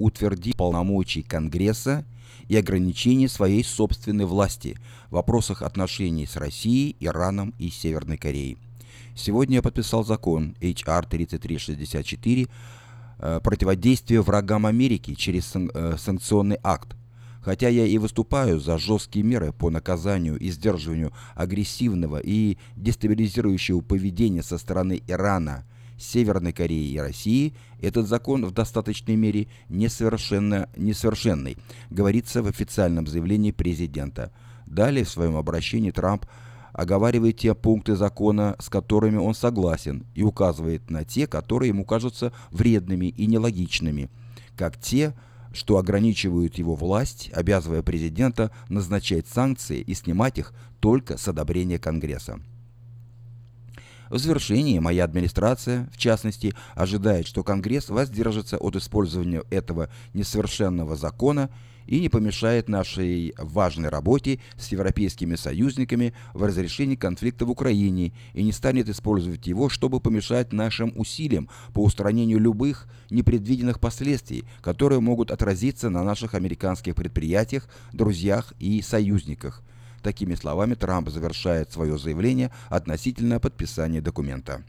утвердить 0.00 0.56
полномочий 0.56 1.22
Конгресса 1.22 2.04
и 2.48 2.56
ограничение 2.56 3.28
своей 3.28 3.62
собственной 3.62 4.24
власти 4.24 4.76
в 5.10 5.14
вопросах 5.14 5.62
отношений 5.62 6.26
с 6.26 6.36
Россией, 6.36 6.96
Ираном 7.00 7.54
и 7.58 7.68
Северной 7.68 8.16
Кореей. 8.16 8.56
Сегодня 9.14 9.56
я 9.56 9.62
подписал 9.62 10.04
закон 10.04 10.56
HR 10.60 11.06
3364 11.08 12.48
э, 13.18 13.40
противодействие 13.44 14.22
врагам 14.22 14.66
Америки 14.66 15.14
через 15.14 15.52
э, 15.54 15.96
санкционный 15.98 16.58
акт. 16.62 16.96
Хотя 17.42 17.68
я 17.68 17.86
и 17.86 17.98
выступаю 17.98 18.60
за 18.60 18.78
жесткие 18.78 19.24
меры 19.24 19.52
по 19.52 19.70
наказанию 19.70 20.38
и 20.38 20.50
сдерживанию 20.50 21.12
агрессивного 21.34 22.20
и 22.22 22.58
дестабилизирующего 22.76 23.80
поведения 23.80 24.42
со 24.42 24.58
стороны 24.58 25.02
Ирана, 25.06 25.64
Северной 26.00 26.52
Кореи 26.52 26.90
и 26.90 26.98
России, 26.98 27.54
этот 27.80 28.08
закон 28.08 28.44
в 28.46 28.52
достаточной 28.52 29.16
мере 29.16 29.48
несовершенно, 29.68 30.68
несовершенный, 30.76 31.58
говорится 31.90 32.42
в 32.42 32.46
официальном 32.46 33.06
заявлении 33.06 33.52
президента. 33.52 34.32
Далее 34.66 35.04
в 35.04 35.10
своем 35.10 35.36
обращении 35.36 35.90
Трамп 35.90 36.26
оговаривает 36.72 37.38
те 37.38 37.54
пункты 37.54 37.96
закона, 37.96 38.56
с 38.58 38.68
которыми 38.68 39.16
он 39.16 39.34
согласен, 39.34 40.06
и 40.14 40.22
указывает 40.22 40.90
на 40.90 41.04
те, 41.04 41.26
которые 41.26 41.68
ему 41.68 41.84
кажутся 41.84 42.32
вредными 42.50 43.06
и 43.06 43.26
нелогичными, 43.26 44.10
как 44.56 44.78
те, 44.80 45.14
что 45.52 45.78
ограничивают 45.78 46.56
его 46.58 46.74
власть, 46.74 47.30
обязывая 47.34 47.82
президента 47.82 48.52
назначать 48.68 49.26
санкции 49.26 49.80
и 49.80 49.94
снимать 49.94 50.38
их 50.38 50.54
только 50.78 51.18
с 51.18 51.26
одобрения 51.28 51.78
Конгресса. 51.78 52.40
В 54.10 54.18
завершении 54.18 54.80
моя 54.80 55.04
администрация, 55.04 55.88
в 55.92 55.96
частности, 55.96 56.52
ожидает, 56.74 57.28
что 57.28 57.44
Конгресс 57.44 57.88
воздержится 57.90 58.58
от 58.58 58.74
использования 58.74 59.44
этого 59.50 59.88
несовершенного 60.14 60.96
закона 60.96 61.48
и 61.86 62.00
не 62.00 62.08
помешает 62.08 62.68
нашей 62.68 63.34
важной 63.38 63.88
работе 63.88 64.40
с 64.56 64.66
европейскими 64.72 65.36
союзниками 65.36 66.12
в 66.34 66.42
разрешении 66.42 66.96
конфликта 66.96 67.46
в 67.46 67.50
Украине 67.50 68.12
и 68.34 68.42
не 68.42 68.50
станет 68.50 68.88
использовать 68.88 69.46
его, 69.46 69.68
чтобы 69.68 70.00
помешать 70.00 70.52
нашим 70.52 70.92
усилиям 70.96 71.48
по 71.72 71.84
устранению 71.84 72.40
любых 72.40 72.88
непредвиденных 73.10 73.78
последствий, 73.78 74.44
которые 74.60 74.98
могут 74.98 75.30
отразиться 75.30 75.88
на 75.88 76.02
наших 76.02 76.34
американских 76.34 76.96
предприятиях, 76.96 77.68
друзьях 77.92 78.54
и 78.58 78.82
союзниках. 78.82 79.62
Такими 80.02 80.34
словами 80.34 80.74
Трамп 80.74 81.10
завершает 81.10 81.72
свое 81.72 81.98
заявление 81.98 82.50
относительно 82.68 83.38
подписания 83.38 84.00
документа. 84.00 84.64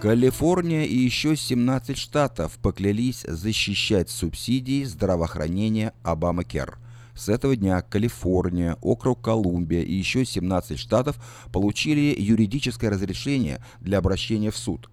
Калифорния 0.00 0.86
и 0.86 0.96
еще 0.96 1.36
17 1.36 1.98
штатов 1.98 2.58
поклялись 2.62 3.22
защищать 3.28 4.08
субсидии 4.08 4.82
здравоохранения 4.84 5.92
Обамакер. 6.02 6.78
С 7.14 7.28
этого 7.28 7.54
дня 7.54 7.82
Калифорния, 7.82 8.78
округ 8.80 9.20
Колумбия 9.20 9.82
и 9.82 9.92
еще 9.92 10.24
17 10.24 10.78
штатов 10.78 11.16
получили 11.52 12.16
юридическое 12.18 12.88
разрешение 12.88 13.62
для 13.82 13.98
обращения 13.98 14.50
в 14.50 14.56
суд. 14.56 14.88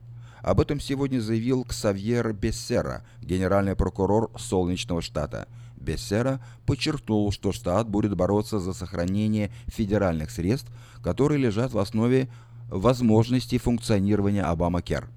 Об 0.48 0.62
этом 0.62 0.80
сегодня 0.80 1.20
заявил 1.20 1.66
Ксавьер 1.66 2.32
Бессера, 2.32 3.04
генеральный 3.22 3.76
прокурор 3.76 4.32
Солнечного 4.40 5.02
штата. 5.02 5.50
Бессера 5.76 6.40
подчеркнул, 6.66 7.34
что 7.34 7.52
штат 7.52 7.90
будет 7.90 8.16
бороться 8.16 8.58
за 8.62 8.72
сохранение 8.72 9.52
федеральных 9.66 10.32
средств, 10.32 10.72
которые 11.04 11.38
лежат 11.38 11.74
в 11.74 11.78
основе 11.78 12.30
возможности 12.70 13.58
функционирования 13.58 14.44
Обама-Кер. 14.44 15.10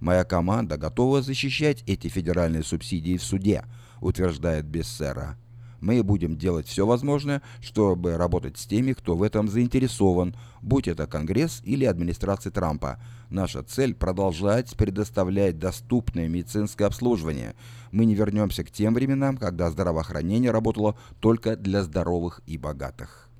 Моя 0.00 0.24
команда 0.24 0.76
готова 0.76 1.22
защищать 1.22 1.84
эти 1.86 2.08
федеральные 2.08 2.64
субсидии 2.64 3.18
в 3.18 3.22
суде, 3.22 3.64
утверждает 4.00 4.64
Бессера. 4.64 5.36
Мы 5.82 6.04
будем 6.04 6.38
делать 6.38 6.68
все 6.68 6.86
возможное, 6.86 7.42
чтобы 7.60 8.16
работать 8.16 8.56
с 8.56 8.66
теми, 8.66 8.92
кто 8.92 9.16
в 9.16 9.22
этом 9.22 9.48
заинтересован, 9.48 10.36
будь 10.62 10.86
это 10.86 11.08
Конгресс 11.08 11.60
или 11.64 11.84
администрация 11.84 12.52
Трампа. 12.52 13.00
Наша 13.30 13.64
цель– 13.64 13.92
продолжать 13.96 14.76
предоставлять 14.76 15.58
доступное 15.58 16.28
медицинское 16.28 16.84
обслуживание. 16.84 17.56
Мы 17.90 18.04
не 18.04 18.14
вернемся 18.14 18.62
к 18.62 18.70
тем 18.70 18.94
временам, 18.94 19.36
когда 19.36 19.70
здравоохранение 19.70 20.52
работало 20.52 20.96
только 21.18 21.56
для 21.56 21.82
здоровых 21.82 22.42
и 22.46 22.56
богатых. 22.58 23.31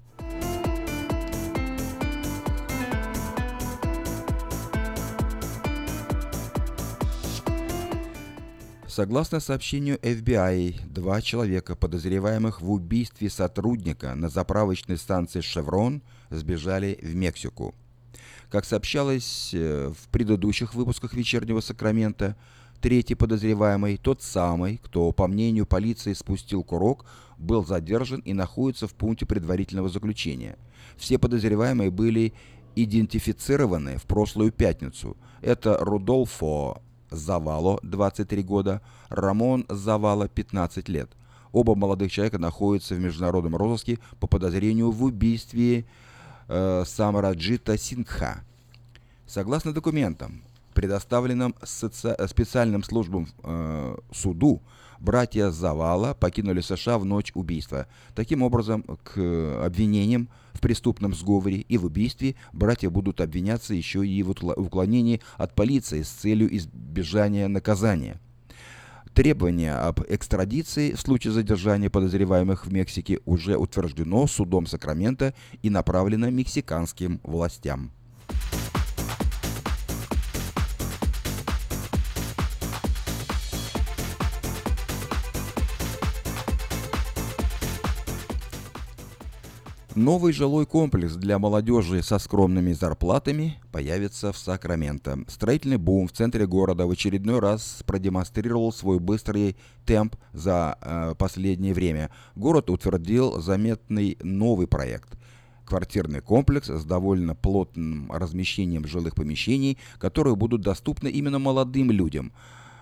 Согласно 8.92 9.40
сообщению 9.40 9.96
FBI, 10.00 10.86
два 10.86 11.22
человека, 11.22 11.74
подозреваемых 11.74 12.60
в 12.60 12.70
убийстве 12.70 13.30
сотрудника 13.30 14.14
на 14.14 14.28
заправочной 14.28 14.98
станции 14.98 15.40
«Шеврон», 15.40 16.02
сбежали 16.28 16.98
в 17.00 17.14
Мексику. 17.14 17.74
Как 18.50 18.66
сообщалось 18.66 19.52
э, 19.54 19.90
в 19.98 20.08
предыдущих 20.08 20.74
выпусках 20.74 21.14
«Вечернего 21.14 21.60
Сакрамента», 21.60 22.36
третий 22.82 23.14
подозреваемый, 23.14 23.96
тот 23.96 24.20
самый, 24.20 24.76
кто, 24.76 25.10
по 25.12 25.26
мнению 25.26 25.64
полиции, 25.64 26.12
спустил 26.12 26.62
курок, 26.62 27.06
был 27.38 27.64
задержан 27.64 28.20
и 28.20 28.34
находится 28.34 28.86
в 28.86 28.92
пункте 28.92 29.24
предварительного 29.24 29.88
заключения. 29.88 30.58
Все 30.98 31.18
подозреваемые 31.18 31.90
были 31.90 32.34
идентифицированы 32.76 33.96
в 33.96 34.02
прошлую 34.02 34.52
пятницу. 34.52 35.16
Это 35.40 35.78
Рудолфо 35.80 36.82
Завало, 37.12 37.78
23 37.82 38.42
года, 38.42 38.80
Рамон 39.08 39.64
Завало, 39.68 40.28
15 40.28 40.88
лет. 40.88 41.10
Оба 41.52 41.74
молодых 41.74 42.10
человека 42.10 42.38
находятся 42.38 42.94
в 42.94 43.00
международном 43.00 43.56
розыске 43.56 43.98
по 44.18 44.26
подозрению 44.26 44.90
в 44.90 45.04
убийстве 45.04 45.84
э, 46.48 46.84
Самараджита 46.86 47.76
Сингха. 47.76 48.42
Согласно 49.26 49.72
документам, 49.72 50.42
предоставленным 50.74 51.54
соци... 51.62 52.16
специальным 52.28 52.82
службам 52.82 53.28
э, 53.42 53.96
суду, 54.12 54.62
братья 54.98 55.50
Завала 55.50 56.14
покинули 56.14 56.62
США 56.62 56.98
в 56.98 57.04
ночь 57.04 57.32
убийства. 57.34 57.86
Таким 58.14 58.42
образом, 58.42 58.82
к 59.04 59.64
обвинениям 59.64 60.28
в 60.52 60.60
преступном 60.60 61.14
сговоре 61.14 61.58
и 61.58 61.78
в 61.78 61.84
убийстве 61.84 62.34
братья 62.52 62.90
будут 62.90 63.20
обвиняться 63.20 63.74
еще 63.74 64.06
и 64.06 64.22
в 64.22 64.30
уклонении 64.30 65.20
от 65.36 65.54
полиции 65.54 66.02
с 66.02 66.08
целью 66.08 66.54
избежания 66.56 67.48
наказания. 67.48 68.20
Требование 69.14 69.74
об 69.74 70.00
экстрадиции 70.08 70.92
в 70.92 71.00
случае 71.00 71.34
задержания 71.34 71.90
подозреваемых 71.90 72.66
в 72.66 72.72
Мексике 72.72 73.20
уже 73.26 73.56
утверждено 73.56 74.26
судом 74.26 74.66
Сакрамента 74.66 75.34
и 75.60 75.68
направлено 75.68 76.30
мексиканским 76.30 77.20
властям. 77.22 77.92
Новый 90.02 90.32
жилой 90.32 90.66
комплекс 90.66 91.14
для 91.14 91.38
молодежи 91.38 92.02
со 92.02 92.18
скромными 92.18 92.72
зарплатами 92.72 93.60
появится 93.70 94.32
в 94.32 94.36
Сакраменто. 94.36 95.20
Строительный 95.28 95.76
бум 95.76 96.08
в 96.08 96.12
центре 96.12 96.44
города 96.44 96.88
в 96.88 96.90
очередной 96.90 97.38
раз 97.38 97.84
продемонстрировал 97.86 98.72
свой 98.72 98.98
быстрый 98.98 99.56
темп 99.86 100.16
за 100.32 100.76
э, 100.80 101.14
последнее 101.16 101.72
время. 101.72 102.10
Город 102.34 102.68
утвердил 102.68 103.40
заметный 103.40 104.18
новый 104.24 104.66
проект– 104.66 105.16
квартирный 105.64 106.20
комплекс 106.20 106.66
с 106.68 106.84
довольно 106.84 107.36
плотным 107.36 108.10
размещением 108.10 108.88
жилых 108.88 109.14
помещений, 109.14 109.78
которые 109.98 110.34
будут 110.34 110.62
доступны 110.62 111.10
именно 111.10 111.38
молодым 111.38 111.92
людям, 111.92 112.32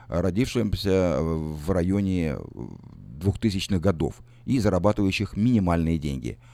родившимся 0.08 1.18
в 1.20 1.70
районе 1.70 2.36
2000-х 3.20 3.78
годов 3.78 4.22
и 4.46 4.58
зарабатывающих 4.58 5.36
минимальные 5.36 5.98
деньги– 5.98 6.38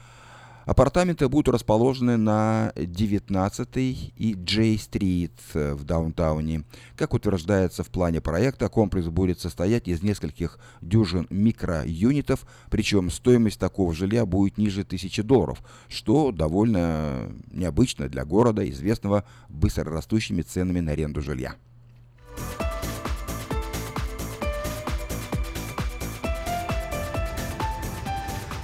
Апартаменты 0.67 1.29
будут 1.29 1.47
расположены 1.53 2.17
на 2.17 2.73
19 2.75 3.77
и 3.77 4.33
Джей-стрит 4.33 5.31
в 5.53 5.85
даунтауне. 5.85 6.65
Как 6.97 7.13
утверждается 7.13 7.85
в 7.85 7.87
плане 7.87 8.19
проекта, 8.19 8.67
комплекс 8.67 9.07
будет 9.07 9.39
состоять 9.39 9.87
из 9.87 10.03
нескольких 10.03 10.59
дюжин 10.81 11.25
микроюнитов, 11.29 12.45
причем 12.69 13.09
стоимость 13.11 13.61
такого 13.61 13.93
жилья 13.93 14.25
будет 14.25 14.57
ниже 14.57 14.81
1000 14.81 15.23
долларов, 15.23 15.63
что 15.87 16.33
довольно 16.33 17.31
необычно 17.49 18.09
для 18.09 18.25
города, 18.25 18.69
известного 18.69 19.23
быстро 19.47 19.85
растущими 19.85 20.41
ценами 20.41 20.81
на 20.81 20.91
аренду 20.91 21.21
жилья. 21.21 21.55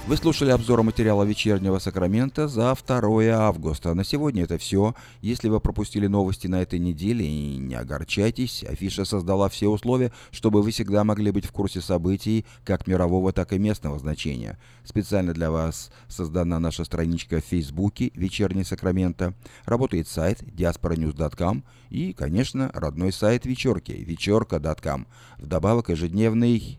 Вы 0.06 0.18
слушали 0.18 0.50
обзор 0.50 0.82
материала 0.82 1.22
вечернего 1.22 1.78
Сакрамента 1.78 2.46
за 2.46 2.74
2 2.74 3.22
августа. 3.30 3.94
На 3.94 4.04
сегодня 4.04 4.42
это 4.42 4.58
все. 4.58 4.94
Если 5.22 5.48
вы 5.48 5.60
пропустили 5.60 6.08
новости 6.08 6.46
на 6.46 6.60
этой 6.60 6.78
неделе, 6.78 7.26
не 7.56 7.74
огорчайтесь. 7.74 8.64
Афиша 8.64 9.06
создала 9.06 9.48
все 9.48 9.68
условия, 9.68 10.12
чтобы 10.30 10.60
вы 10.60 10.72
всегда 10.72 11.04
могли 11.04 11.30
быть 11.30 11.46
в 11.46 11.52
курсе 11.52 11.80
событий 11.80 12.44
как 12.64 12.86
мирового, 12.86 13.32
так 13.32 13.54
и 13.54 13.58
местного 13.58 13.98
значения. 13.98 14.58
Специально 14.84 15.32
для 15.32 15.50
вас 15.50 15.90
создана 16.06 16.58
наша 16.58 16.84
страничка 16.84 17.40
в 17.40 17.44
Фейсбуке 17.46 18.10
«Вечерний 18.14 18.64
Сакрамента». 18.64 19.32
Работает 19.64 20.06
сайт 20.06 20.42
diasporanews.com 20.42 21.64
и, 21.88 22.12
конечно, 22.12 22.70
родной 22.74 23.10
сайт 23.10 23.46
вечерки 23.46 23.92
вечерка.com. 23.92 25.06
Вдобавок 25.38 25.88
ежедневный 25.88 26.78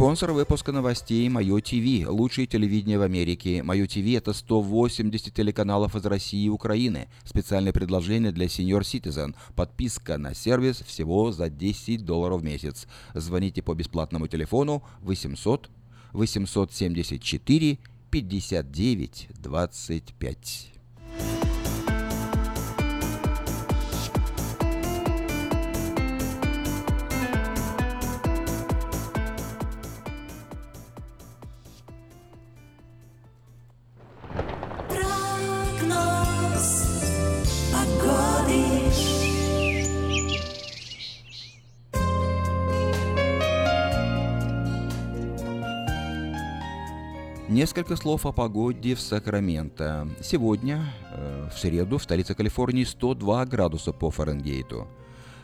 Спонсор 0.00 0.32
выпуска 0.32 0.72
новостей 0.72 1.28
Мое 1.28 1.60
ТВ, 1.60 2.08
лучшее 2.08 2.46
телевидение 2.46 2.98
в 2.98 3.02
Америке. 3.02 3.62
Мое 3.62 3.86
ТВ 3.86 3.98
это 4.16 4.32
180 4.32 5.34
телеканалов 5.34 5.94
из 5.94 6.06
России 6.06 6.44
и 6.44 6.48
Украины. 6.48 7.08
Специальное 7.22 7.74
предложение 7.74 8.32
для 8.32 8.46
Senior 8.46 8.80
Citizen. 8.80 9.36
Подписка 9.54 10.16
на 10.16 10.34
сервис 10.34 10.78
всего 10.86 11.32
за 11.32 11.50
10 11.50 12.06
долларов 12.06 12.40
в 12.40 12.44
месяц. 12.44 12.88
Звоните 13.12 13.60
по 13.60 13.74
бесплатному 13.74 14.26
телефону 14.26 14.82
800 15.02 15.68
874 16.14 17.78
59 18.10 19.28
25. 19.38 20.79
Несколько 47.50 47.96
слов 47.96 48.26
о 48.26 48.32
погоде 48.32 48.94
в 48.94 49.00
Сакраменто. 49.00 50.08
Сегодня, 50.22 50.84
э, 51.10 51.48
в 51.52 51.58
среду, 51.58 51.98
в 51.98 52.02
столице 52.04 52.32
Калифорнии 52.32 52.84
102 52.84 53.44
градуса 53.44 53.92
по 53.92 54.08
Фаренгейту. 54.12 54.86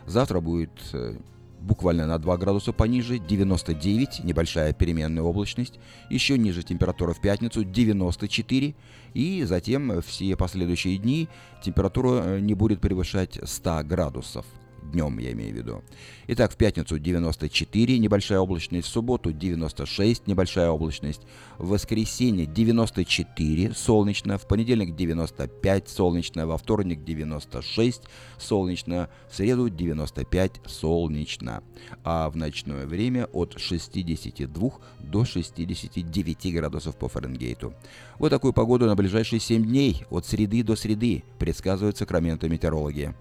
Завтра 0.06 0.38
будет 0.38 0.70
э, 0.92 1.16
буквально 1.60 2.06
на 2.06 2.18
2 2.18 2.36
градуса 2.36 2.72
пониже, 2.72 3.18
99, 3.18 4.22
небольшая 4.22 4.72
переменная 4.72 5.24
облачность. 5.24 5.80
Еще 6.08 6.38
ниже 6.38 6.62
температура 6.62 7.12
в 7.12 7.20
пятницу 7.20 7.64
94. 7.64 8.76
И 9.14 9.42
затем 9.42 10.00
все 10.00 10.36
последующие 10.36 10.98
дни 10.98 11.28
температура 11.60 12.22
э, 12.22 12.38
не 12.38 12.54
будет 12.54 12.80
превышать 12.80 13.40
100 13.42 13.82
градусов 13.82 14.46
днем 14.90 15.18
я 15.18 15.32
имею 15.32 15.52
в 15.54 15.56
виду. 15.56 15.82
Итак, 16.28 16.52
в 16.52 16.56
пятницу 16.56 16.98
94, 16.98 17.98
небольшая 17.98 18.40
облачность, 18.40 18.88
в 18.88 18.90
субботу 18.90 19.32
96, 19.32 20.26
небольшая 20.26 20.70
облачность, 20.70 21.22
в 21.58 21.68
воскресенье 21.68 22.46
94, 22.46 23.72
солнечно, 23.74 24.38
в 24.38 24.46
понедельник 24.46 24.96
95, 24.96 25.88
солнечно, 25.88 26.46
во 26.46 26.58
вторник 26.58 27.04
96, 27.04 28.02
солнечно, 28.38 29.08
в 29.30 29.36
среду 29.36 29.68
95, 29.68 30.60
солнечно, 30.66 31.62
а 32.04 32.30
в 32.30 32.36
ночное 32.36 32.86
время 32.86 33.26
от 33.32 33.58
62 33.58 34.70
до 35.00 35.24
69 35.24 36.54
градусов 36.54 36.96
по 36.96 37.08
Фаренгейту. 37.08 37.74
Вот 38.18 38.30
такую 38.30 38.52
погоду 38.52 38.86
на 38.86 38.96
ближайшие 38.96 39.40
7 39.40 39.64
дней, 39.64 40.04
от 40.10 40.26
среды 40.26 40.62
до 40.62 40.76
среды, 40.76 41.22
предсказывают 41.38 41.96
Сакраменто 41.96 42.48
метеорологи. 42.48 43.14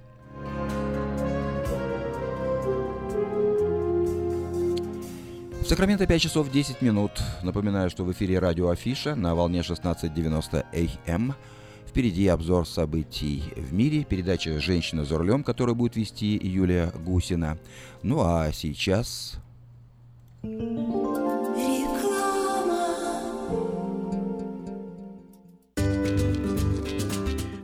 В 5.65 5.67
Сакраменто 5.67 6.05
5 6.05 6.21
часов 6.21 6.51
10 6.51 6.83
минут. 6.83 7.09
Напоминаю, 7.41 7.89
что 7.89 8.03
в 8.03 8.11
эфире 8.11 8.37
радио 8.37 8.69
Афиша 8.69 9.15
на 9.15 9.33
волне 9.33 9.61
16.90 9.61 10.63
АМ. 11.07 11.33
Впереди 11.87 12.27
обзор 12.27 12.67
событий 12.67 13.41
в 13.55 13.73
мире, 13.73 14.03
передача 14.03 14.59
«Женщина 14.59 15.05
за 15.05 15.17
рулем», 15.17 15.43
которую 15.43 15.75
будет 15.75 15.95
вести 15.95 16.39
Юлия 16.39 16.91
Гусина. 17.03 17.57
Ну 18.03 18.21
а 18.21 18.51
сейчас... 18.53 19.39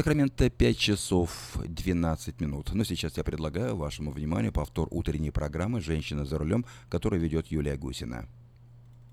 Сакраменто 0.00 0.48
5 0.48 0.78
часов 0.78 1.30
12 1.56 2.40
минут. 2.40 2.72
Но 2.72 2.84
сейчас 2.84 3.18
я 3.18 3.22
предлагаю 3.22 3.76
вашему 3.76 4.12
вниманию 4.12 4.50
повтор 4.50 4.88
утренней 4.90 5.30
программы 5.30 5.82
«Женщина 5.82 6.24
за 6.24 6.38
рулем», 6.38 6.64
которую 6.88 7.20
ведет 7.20 7.48
Юлия 7.48 7.76
Гусина. 7.76 8.26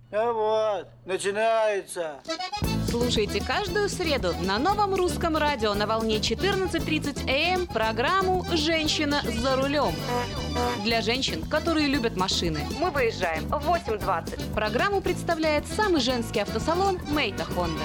Ну 0.10 0.34
вот, 0.34 0.88
начинается. 1.06 2.22
Слушайте 2.89 3.44
каждую 3.44 3.89
среду 3.89 4.34
на 4.46 4.58
новом 4.58 4.96
русском 4.96 5.36
радио 5.36 5.74
на 5.74 5.88
волне 5.88 6.20
14.30 6.20 7.29
АМ 7.29 7.62
эм 7.62 7.67
программу 7.67 8.46
«Женщина 8.53 9.22
за 9.25 9.58
рулем». 9.58 9.94
Для 10.86 11.01
женщин, 11.01 11.44
которые 11.50 11.88
любят 11.88 12.15
машины. 12.15 12.62
Мы 12.79 12.91
выезжаем 12.91 13.44
в 13.50 13.70
8.20. 13.70 14.53
Программу 14.53 15.01
представляет 15.01 15.67
самый 15.67 16.00
женский 16.00 16.39
автосалон 16.39 16.98
«Мейта 17.12 17.44
Хонда». 17.44 17.84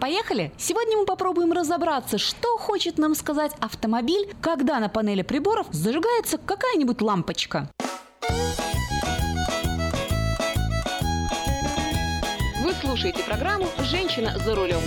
Поехали! 0.00 0.50
Сегодня 0.56 0.96
мы 0.96 1.04
попробуем 1.04 1.52
разобраться, 1.52 2.16
что 2.16 2.56
хочет 2.56 2.96
нам 2.96 3.14
сказать 3.14 3.52
автомобиль, 3.60 4.32
когда 4.40 4.80
на 4.80 4.88
панели 4.88 5.20
приборов 5.20 5.66
зажигается 5.72 6.38
какая-нибудь 6.38 7.02
лампочка. 7.02 7.68
Вы 12.64 12.72
слушаете 12.80 13.22
программу 13.24 13.66
«Женщина 13.80 14.38
за 14.38 14.54
рулем». 14.54 14.80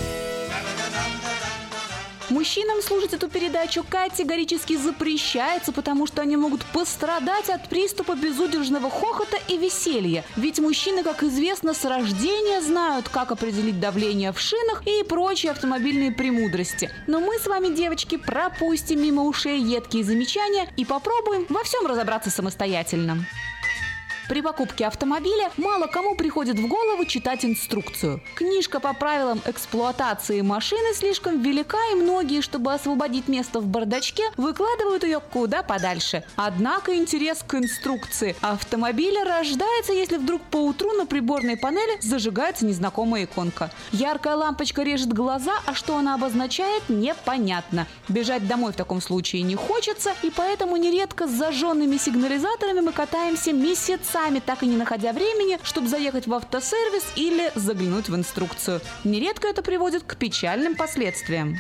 Мужчинам 2.30 2.82
слушать 2.82 3.14
эту 3.14 3.28
передачу 3.28 3.84
категорически 3.88 4.78
запрещается, 4.78 5.74
потому 5.74 6.08
что 6.08 6.22
они 6.22 6.38
могут 6.38 6.64
пострадать 6.66 7.50
от 7.50 7.68
приступа 7.68 8.16
безудержного 8.16 8.90
хохота 8.90 9.38
и 9.48 9.58
веселья. 9.58 10.24
Ведь 10.38 10.60
мужчины, 10.60 11.04
как 11.04 11.24
известно, 11.24 11.74
с 11.74 11.84
рождения 11.84 12.62
знают, 12.62 13.10
как 13.10 13.32
определить 13.32 13.80
давление 13.80 14.32
в 14.32 14.40
шинах 14.40 14.84
и 14.88 15.04
прочие 15.04 15.52
автомобильные 15.52 16.12
премудрости. 16.12 16.90
Но 17.08 17.20
мы 17.20 17.38
с 17.40 17.46
вами, 17.46 17.76
девочки, 17.76 18.16
пропустим 18.16 19.02
мимо 19.02 19.24
ушей 19.24 19.60
едкие 19.62 20.04
замечания 20.04 20.70
и 20.78 20.86
попробуем 20.86 21.46
во 21.50 21.64
всем 21.64 21.86
разобраться 21.86 22.30
самостоятельно. 22.30 23.26
При 24.30 24.42
покупке 24.42 24.86
автомобиля 24.88 25.52
мало 25.58 25.88
кому 25.88 26.16
приходит 26.16 26.58
в 26.58 26.68
голову 26.68 27.04
читать 27.06 27.44
инструкцию. 27.44 28.22
Книжка 28.36 28.80
по 28.80 28.94
правилам 28.94 29.42
эксплуатации 29.46 30.40
машины 30.40 30.94
слишком 30.94 31.42
велика, 31.42 31.78
и 31.92 31.96
многие, 31.96 32.40
чтобы 32.40 32.74
освободить 32.74 33.28
место 33.28 33.60
в 33.60 33.68
бардачке, 33.68 34.24
выкладывают 34.38 35.04
ее 35.04 35.20
куда 35.20 35.62
подальше. 35.62 36.24
Однако 36.38 36.96
интерес 36.96 37.44
к 37.46 37.56
инструкции 37.56 38.36
автомобиля 38.40 39.26
рождается, 39.26 39.92
если 39.92 40.16
вдруг 40.16 40.42
по 40.44 40.58
утру 40.58 40.94
на 40.94 41.06
приборной 41.06 41.58
панели 41.58 42.00
зажигается 42.00 42.66
незнакомая 42.66 43.26
иконка. 43.26 43.72
Яркая 43.92 44.38
лампочка 44.38 44.84
режет 44.84 45.12
глаза, 45.12 45.54
а 45.66 45.74
что 45.74 45.98
она 45.98 46.16
обозначает, 46.16 46.84
непонятно. 46.88 47.88
Бежать 48.08 48.48
домой 48.48 48.72
в 48.72 48.78
таком 48.78 49.02
случае 49.02 49.42
не 49.42 49.56
хочется, 49.56 50.14
и 50.24 50.32
поэтому 50.34 50.78
нередко 50.78 51.28
с 51.28 51.32
зажженными 51.32 51.98
сигнализаторами 51.98 52.80
мы 52.80 52.94
катаемся 52.94 53.52
месяцами 53.52 54.13
сами 54.14 54.40
так 54.40 54.62
и 54.62 54.68
не 54.68 54.78
находя 54.78 55.12
времени, 55.12 55.58
чтобы 55.64 55.88
заехать 55.88 56.28
в 56.28 56.34
автосервис 56.34 57.04
или 57.16 57.52
заглянуть 57.56 58.10
в 58.10 58.16
инструкцию. 58.16 58.80
Нередко 59.04 59.48
это 59.48 59.64
приводит 59.64 60.04
к 60.04 60.16
печальным 60.18 60.76
последствиям. 60.76 61.58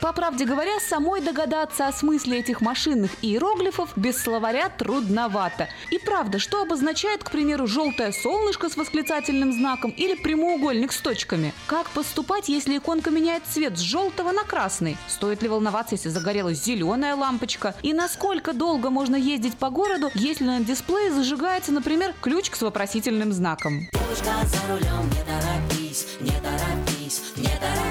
По 0.00 0.14
правде 0.14 0.46
говоря, 0.46 0.80
самой 0.80 1.20
догадаться 1.20 1.86
о 1.86 1.92
смысле 1.92 2.38
этих 2.38 2.62
машинных 2.62 3.10
иероглифов 3.20 3.90
без 3.96 4.16
словаря 4.22 4.70
трудновато. 4.70 5.68
И 5.90 5.98
правда, 5.98 6.38
что 6.38 6.62
обозначает, 6.62 7.22
к 7.22 7.30
примеру, 7.30 7.66
желтое 7.66 8.12
солнышко 8.12 8.70
с 8.70 8.76
восклицательным 8.76 9.52
знаком 9.52 9.90
или 9.90 10.14
прямоугольник 10.14 10.92
с 10.92 11.00
точками? 11.00 11.52
Как 11.66 11.86
поступать, 11.90 12.48
если 12.48 12.78
иконка 12.78 13.10
меняет 13.10 13.42
цвет 13.44 13.76
с 13.76 13.80
желтого 13.80 14.32
на 14.32 14.44
красный? 14.44 14.96
Стоит 15.06 15.42
ли 15.42 15.48
волноваться, 15.48 15.96
если 15.96 16.08
загорелась 16.08 16.64
зеленая 16.64 17.14
лампочка? 17.14 17.74
И 17.82 17.92
насколько 17.92 18.54
долго 18.54 18.88
можно 18.88 19.16
ездить 19.16 19.58
по 19.58 19.68
городу, 19.68 20.10
если 20.14 20.44
на 20.44 20.60
дисплее 20.60 21.12
зажигается, 21.12 21.72
например, 21.72 22.14
ключ 22.22 22.50
с 22.52 22.62
вопросительным 22.62 23.32
знаком? 23.34 23.88
Девушка 23.92 24.46
за 24.46 24.72
рулем, 24.72 25.10
не 25.10 25.24
торопись, 25.24 26.06
не 26.20 26.32
торопись, 26.40 27.22
не 27.36 27.48
торопись 27.48 27.90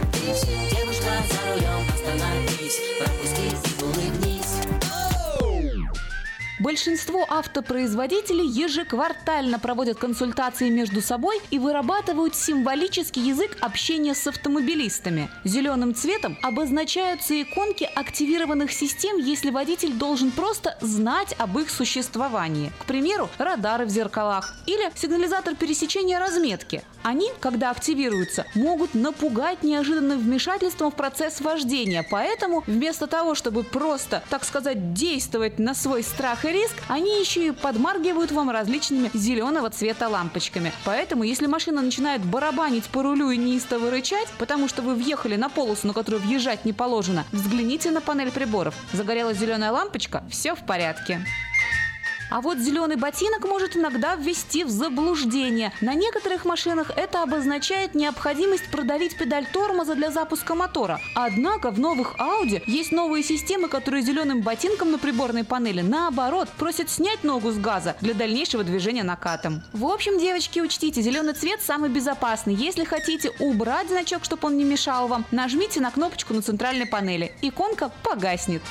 Девушка 0.71 1.11
за 1.29 1.53
рулем, 1.53 1.88
остановись, 1.99 2.79
пропусти 2.99 3.28
Большинство 6.59 7.25
автопроизводителей 7.29 8.45
ежеквартально 8.45 9.59
проводят 9.59 9.97
консультации 9.97 10.69
между 10.69 11.01
собой 11.01 11.39
и 11.51 11.57
вырабатывают 11.57 12.35
символический 12.35 13.21
язык 13.21 13.55
общения 13.61 14.13
с 14.13 14.27
автомобилистами. 14.27 15.29
Зеленым 15.45 15.95
цветом 15.95 16.37
обозначаются 16.43 17.41
иконки 17.41 17.89
активированных 17.95 18.73
систем, 18.73 19.17
если 19.17 19.51
водитель 19.51 19.93
должен 19.93 20.31
просто 20.31 20.77
знать 20.81 21.33
об 21.37 21.57
их 21.57 21.69
существовании. 21.69 22.73
К 22.79 22.85
примеру, 22.85 23.29
радары 23.37 23.85
в 23.85 23.89
зеркалах 23.89 24.53
или 24.65 24.91
сигнализатор 24.95 25.55
пересечения 25.55 26.19
разметки. 26.19 26.83
Они, 27.03 27.29
когда 27.39 27.71
активируются, 27.71 28.45
могут 28.53 28.93
напугать 28.93 29.63
неожиданным 29.63 30.19
вмешательством 30.19 30.91
в 30.91 30.95
процесс 30.95 31.39
вождения. 31.39 32.05
Поэтому 32.09 32.65
вместо 32.67 33.07
того, 33.07 33.35
чтобы 33.35 33.63
просто, 33.63 34.21
так 34.29 34.43
сказать, 34.43 34.93
действовать 34.93 35.57
на 35.59 35.73
свой 35.73 36.03
страх 36.03 36.43
и 36.43 36.48
риск, 36.51 36.75
они 36.87 37.19
еще 37.19 37.47
и 37.47 37.51
подмаргивают 37.51 38.31
вам 38.31 38.49
различными 38.49 39.09
зеленого 39.13 39.69
цвета 39.69 40.07
лампочками. 40.07 40.71
Поэтому, 40.85 41.23
если 41.23 41.47
машина 41.47 41.81
начинает 41.81 42.23
барабанить 42.23 42.85
по 42.85 43.03
рулю 43.03 43.29
и 43.31 43.37
неистово 43.37 43.89
рычать, 43.89 44.27
потому 44.37 44.67
что 44.67 44.81
вы 44.81 44.95
въехали 44.95 45.35
на 45.35 45.49
полосу, 45.49 45.87
на 45.87 45.93
которую 45.93 46.21
въезжать 46.21 46.65
не 46.65 46.73
положено, 46.73 47.25
взгляните 47.31 47.91
на 47.91 48.01
панель 48.01 48.31
приборов. 48.31 48.75
Загорелась 48.93 49.37
зеленая 49.37 49.71
лампочка, 49.71 50.23
все 50.29 50.55
в 50.55 50.65
порядке. 50.65 51.25
А 52.29 52.41
вот 52.41 52.59
зеленый 52.59 52.95
ботинок 52.95 53.45
может 53.45 53.75
иногда 53.75 54.15
ввести 54.15 54.63
в 54.63 54.69
заблуждение. 54.69 55.71
На 55.81 55.95
некоторых 55.95 56.45
машинах 56.45 56.91
это 56.95 57.23
обозначает 57.23 57.95
необходимость 57.95 58.69
продавить 58.69 59.17
педаль 59.17 59.47
тормоза 59.51 59.95
для 59.95 60.11
запуска 60.11 60.55
мотора. 60.55 60.99
Однако 61.15 61.71
в 61.71 61.79
новых 61.79 62.15
Audi 62.19 62.61
есть 62.67 62.91
новые 62.91 63.23
системы, 63.23 63.67
которые 63.67 64.03
зеленым 64.03 64.41
ботинком 64.41 64.91
на 64.91 64.99
приборной 64.99 65.43
панели 65.43 65.81
наоборот 65.81 66.49
просят 66.57 66.89
снять 66.89 67.23
ногу 67.23 67.51
с 67.51 67.57
газа 67.57 67.95
для 68.01 68.13
дальнейшего 68.13 68.63
движения 68.63 69.03
накатом. 69.03 69.63
В 69.73 69.85
общем, 69.85 70.19
девочки, 70.19 70.59
учтите, 70.59 71.01
зеленый 71.01 71.33
цвет 71.33 71.61
самый 71.61 71.89
безопасный. 71.89 72.53
Если 72.53 72.83
хотите 72.83 73.31
убрать 73.39 73.87
значок, 73.89 74.23
чтобы 74.23 74.47
он 74.47 74.57
не 74.57 74.63
мешал 74.63 75.07
вам, 75.07 75.25
нажмите 75.31 75.81
на 75.81 75.91
кнопочку 75.91 76.33
на 76.33 76.41
центральной 76.41 76.85
панели. 76.85 77.33
Иконка 77.41 77.91
погаснет. 78.03 78.61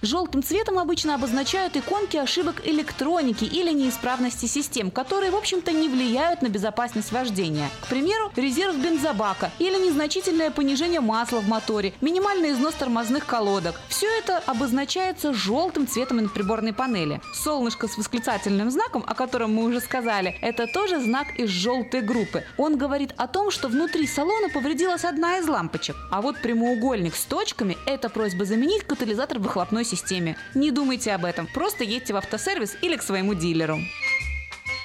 Желтым 0.00 0.44
цветом 0.44 0.78
обычно 0.78 1.16
обозначают 1.16 1.76
иконки 1.76 2.16
ошибок 2.16 2.62
электроники 2.64 3.42
или 3.42 3.72
неисправности 3.72 4.46
систем, 4.46 4.92
которые, 4.92 5.32
в 5.32 5.34
общем-то, 5.34 5.72
не 5.72 5.88
влияют 5.88 6.40
на 6.40 6.48
безопасность 6.48 7.10
вождения. 7.10 7.68
К 7.80 7.88
примеру, 7.88 8.30
резерв 8.36 8.76
бензобака 8.76 9.50
или 9.58 9.74
незначительное 9.74 10.52
понижение 10.52 11.00
масла 11.00 11.40
в 11.40 11.48
моторе, 11.48 11.94
минимальный 12.00 12.52
износ 12.52 12.74
тормозных 12.74 13.26
колодок. 13.26 13.74
Все 13.88 14.06
это 14.18 14.38
обозначается 14.46 15.34
желтым 15.34 15.88
цветом 15.88 16.18
на 16.18 16.28
приборной 16.28 16.72
панели. 16.72 17.20
Солнышко 17.34 17.88
с 17.88 17.98
восклицательным 17.98 18.70
знаком, 18.70 19.04
о 19.04 19.16
котором 19.16 19.52
мы 19.52 19.64
уже 19.64 19.80
сказали, 19.80 20.36
это 20.42 20.68
тоже 20.68 21.00
знак 21.00 21.26
из 21.36 21.48
желтой 21.50 22.02
группы. 22.02 22.44
Он 22.56 22.78
говорит 22.78 23.14
о 23.16 23.26
том, 23.26 23.50
что 23.50 23.66
внутри 23.66 24.06
салона 24.06 24.48
повредилась 24.48 25.04
одна 25.04 25.38
из 25.38 25.48
лампочек. 25.48 25.96
А 26.12 26.22
вот 26.22 26.40
прямоугольник 26.40 27.16
с 27.16 27.24
точками– 27.24 27.76
это 27.86 28.08
просьба 28.08 28.44
заменить 28.44 28.84
катализатор 28.84 29.40
выхлопной 29.40 29.87
системе. 29.88 30.36
Не 30.54 30.70
думайте 30.70 31.12
об 31.12 31.24
этом, 31.24 31.46
просто 31.46 31.84
едьте 31.84 32.12
в 32.12 32.16
автосервис 32.16 32.76
или 32.82 32.96
к 32.96 33.02
своему 33.02 33.34
дилеру. 33.34 33.78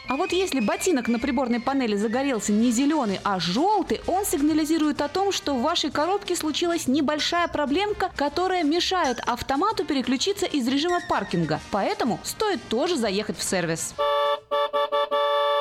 А 0.10 0.16
вот 0.16 0.34
если 0.34 0.60
ботинок 0.60 1.08
на 1.08 1.18
приборной 1.18 1.60
панели 1.60 1.96
загорелся 1.96 2.52
не 2.52 2.72
зеленый, 2.72 3.20
а 3.24 3.40
желтый, 3.40 4.02
он 4.06 4.26
сигнализирует 4.26 5.02
о 5.02 5.08
том, 5.08 5.32
что 5.32 5.56
в 5.56 5.62
вашей 5.62 5.92
коробке 5.92 6.36
случилась 6.36 6.88
небольшая 6.88 7.48
проблемка, 7.48 8.12
которая 8.16 8.64
мешает 8.64 9.20
автомату 9.26 9.86
переключиться 9.86 10.46
из 10.46 10.68
режима 10.68 11.00
паркинга. 11.08 11.60
Поэтому 11.72 12.20
стоит 12.24 12.62
тоже 12.68 12.98
заехать 12.98 13.38
в 13.38 13.44
сервис. 13.44 13.96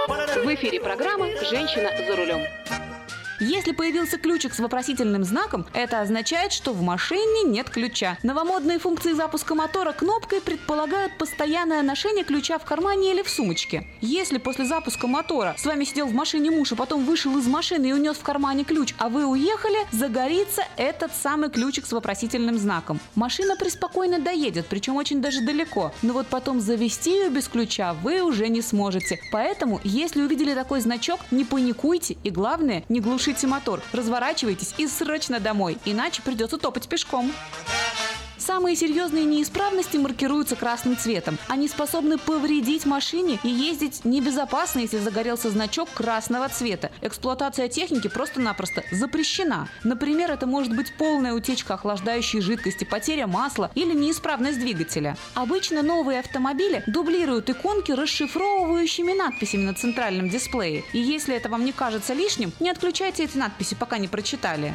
В 0.09 0.55
эфире 0.55 0.81
программа 0.81 1.29
«Женщина 1.49 1.91
за 2.07 2.17
рулем». 2.17 2.92
Если 3.43 3.73
появился 3.73 4.19
ключик 4.19 4.55
с 4.55 4.61
вопросительным 4.61 5.25
знаком, 5.25 5.67
это 5.75 6.01
означает, 6.01 6.53
что 6.53 6.73
в 6.73 6.81
машине 6.81 7.43
нет 7.43 7.69
ключа. 7.71 8.17
Новомодные 8.23 8.79
функции 8.79 9.15
запуска 9.15 9.57
мотора 9.57 9.91
кнопкой 9.91 10.41
предполагают 10.41 11.19
постоянное 11.19 11.83
ношение 11.83 12.23
ключа 12.23 12.61
в 12.61 12.65
кармане 12.65 13.11
или 13.11 13.23
в 13.23 13.29
сумочке. 13.29 13.89
Если 14.01 14.39
после 14.39 14.65
запуска 14.65 15.09
мотора 15.09 15.57
с 15.59 15.67
вами 15.67 15.83
сидел 15.83 16.07
в 16.07 16.15
машине 16.15 16.53
муж, 16.53 16.71
а 16.71 16.77
потом 16.77 17.05
вышел 17.05 17.37
из 17.37 17.49
машины 17.49 17.87
и 17.87 17.93
унес 17.93 18.17
в 18.17 18.23
кармане 18.23 18.63
ключ, 18.63 18.95
а 18.99 19.09
вы 19.09 19.27
уехали, 19.27 19.79
загорится 19.91 20.63
этот 20.77 21.13
самый 21.13 21.51
ключик 21.51 21.87
с 21.87 21.93
вопросительным 21.93 22.59
знаком. 22.59 23.01
Машина 23.17 23.57
преспокойно 23.57 24.21
доедет, 24.21 24.67
причем 24.67 24.95
очень 24.95 25.21
даже 25.21 25.41
далеко. 25.41 25.93
Но 26.03 26.13
вот 26.13 26.29
потом 26.29 26.61
завести 26.61 27.11
ее 27.11 27.29
без 27.29 27.49
ключа 27.49 27.95
вы 28.05 28.23
уже 28.23 28.47
не 28.47 28.63
сможете. 28.63 29.19
Поэтому, 29.33 29.81
если 29.83 30.23
увидели 30.23 30.55
такой 30.55 30.81
значок, 30.81 31.19
не 31.33 31.45
паникуйте 31.45 32.17
и 32.23 32.31
главное, 32.31 32.85
не 32.89 33.01
глушите 33.01 33.32
мотор, 33.47 33.81
разворачивайтесь 33.93 34.75
и 34.79 34.87
срочно 34.87 35.41
домой, 35.41 35.79
иначе 35.85 36.23
придется 36.23 36.59
топать 36.59 36.89
пешком. 36.89 37.33
Самые 38.45 38.75
серьезные 38.75 39.25
неисправности 39.25 39.97
маркируются 39.99 40.57
красным 40.57 40.97
цветом. 40.97 41.39
Они 41.47 41.69
способны 41.69 42.19
повредить 42.19 42.87
машине 42.87 43.39
и 43.45 43.49
ездить 43.49 44.05
небезопасно, 44.05 44.81
если 44.81 44.99
загорелся 44.99 45.49
значок 45.49 45.89
красного 45.95 46.49
цвета. 46.49 46.91
Эксплуатация 47.03 47.69
техники 47.69 48.09
просто-напросто 48.09 48.83
запрещена. 48.91 49.69
Например, 49.85 50.33
это 50.33 50.47
может 50.47 50.75
быть 50.75 50.93
полная 50.99 51.35
утечка 51.35 51.75
охлаждающей 51.75 52.41
жидкости, 52.41 52.83
потеря 52.83 53.29
масла 53.29 53.71
или 53.77 53.95
неисправность 53.95 54.59
двигателя. 54.59 55.17
Обычно 55.35 55.83
новые 55.83 56.19
автомобили 56.19 56.83
дублируют 56.89 57.49
иконки 57.49 57.93
расшифровывающими 57.93 59.13
надписями 59.13 59.67
на 59.67 59.75
центральном 59.75 60.29
дисплее. 60.29 60.83
И 60.93 60.99
если 60.99 61.37
это 61.37 61.49
вам 61.49 61.65
не 61.65 61.71
кажется 61.71 62.13
лишним, 62.13 62.53
не 62.59 62.71
отключайте 62.71 63.23
эти 63.23 63.37
надписи, 63.37 63.77
пока 63.77 63.99
не 63.99 64.09
прочитали. 64.09 64.75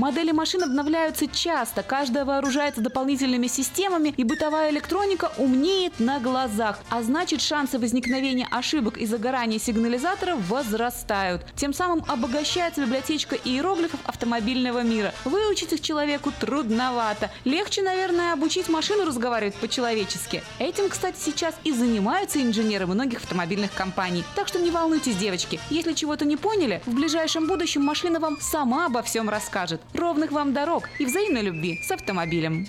Модели 0.00 0.32
машин 0.32 0.62
обновляются 0.62 1.26
часто, 1.26 1.82
каждая 1.82 2.24
вооружается 2.24 2.80
дополнительными 2.80 3.48
системами, 3.48 4.14
и 4.16 4.24
бытовая 4.24 4.70
электроника 4.70 5.30
умнеет 5.36 6.00
на 6.00 6.18
глазах. 6.20 6.78
А 6.88 7.02
значит, 7.02 7.42
шансы 7.42 7.78
возникновения 7.78 8.48
ошибок 8.50 8.96
и 8.96 9.04
загорания 9.04 9.58
сигнализатора 9.58 10.36
возрастают. 10.48 11.44
Тем 11.54 11.74
самым 11.74 12.02
обогащается 12.08 12.80
библиотечка 12.80 13.36
иероглифов 13.36 14.00
автомобильного 14.06 14.82
мира. 14.82 15.12
Выучить 15.26 15.74
их 15.74 15.82
человеку 15.82 16.32
трудновато. 16.32 17.30
Легче, 17.44 17.82
наверное, 17.82 18.32
обучить 18.32 18.70
машину 18.70 19.04
разговаривать 19.04 19.56
по-человечески. 19.56 20.42
Этим, 20.58 20.88
кстати, 20.88 21.18
сейчас 21.20 21.54
и 21.62 21.72
занимаются 21.72 22.40
инженеры 22.40 22.86
многих 22.86 23.18
автомобильных 23.18 23.74
компаний. 23.74 24.24
Так 24.34 24.48
что 24.48 24.60
не 24.60 24.70
волнуйтесь, 24.70 25.16
девочки. 25.16 25.60
Если 25.68 25.92
чего-то 25.92 26.24
не 26.24 26.38
поняли, 26.38 26.80
в 26.86 26.94
ближайшем 26.94 27.46
будущем 27.46 27.82
машина 27.82 28.18
вам 28.18 28.40
сама 28.40 28.86
обо 28.86 29.02
всем 29.02 29.28
расскажет. 29.28 29.82
Ровных 29.94 30.30
вам 30.30 30.52
дорог 30.52 30.88
и 30.98 31.04
взаимной 31.04 31.42
любви 31.42 31.80
с 31.82 31.90
автомобилем. 31.90 32.64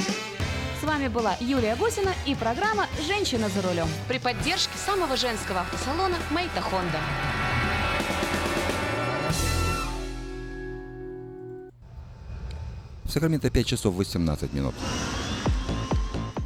С 0.79 0.83
вами 0.83 1.07
была 1.07 1.35
Юлия 1.39 1.75
Гусина 1.75 2.11
и 2.25 2.33
программа 2.33 2.87
«Женщина 3.05 3.47
за 3.49 3.61
рулем» 3.61 3.87
при 4.07 4.17
поддержке 4.17 4.75
самого 4.77 5.15
женского 5.15 5.59
автосалона 5.59 6.15
«Мейта 6.31 6.61
Хонда». 6.61 6.99
В 13.03 13.11
Сакраменто 13.11 13.51
5 13.51 13.65
часов 13.67 13.93
18 13.93 14.53
минут. 14.53 14.73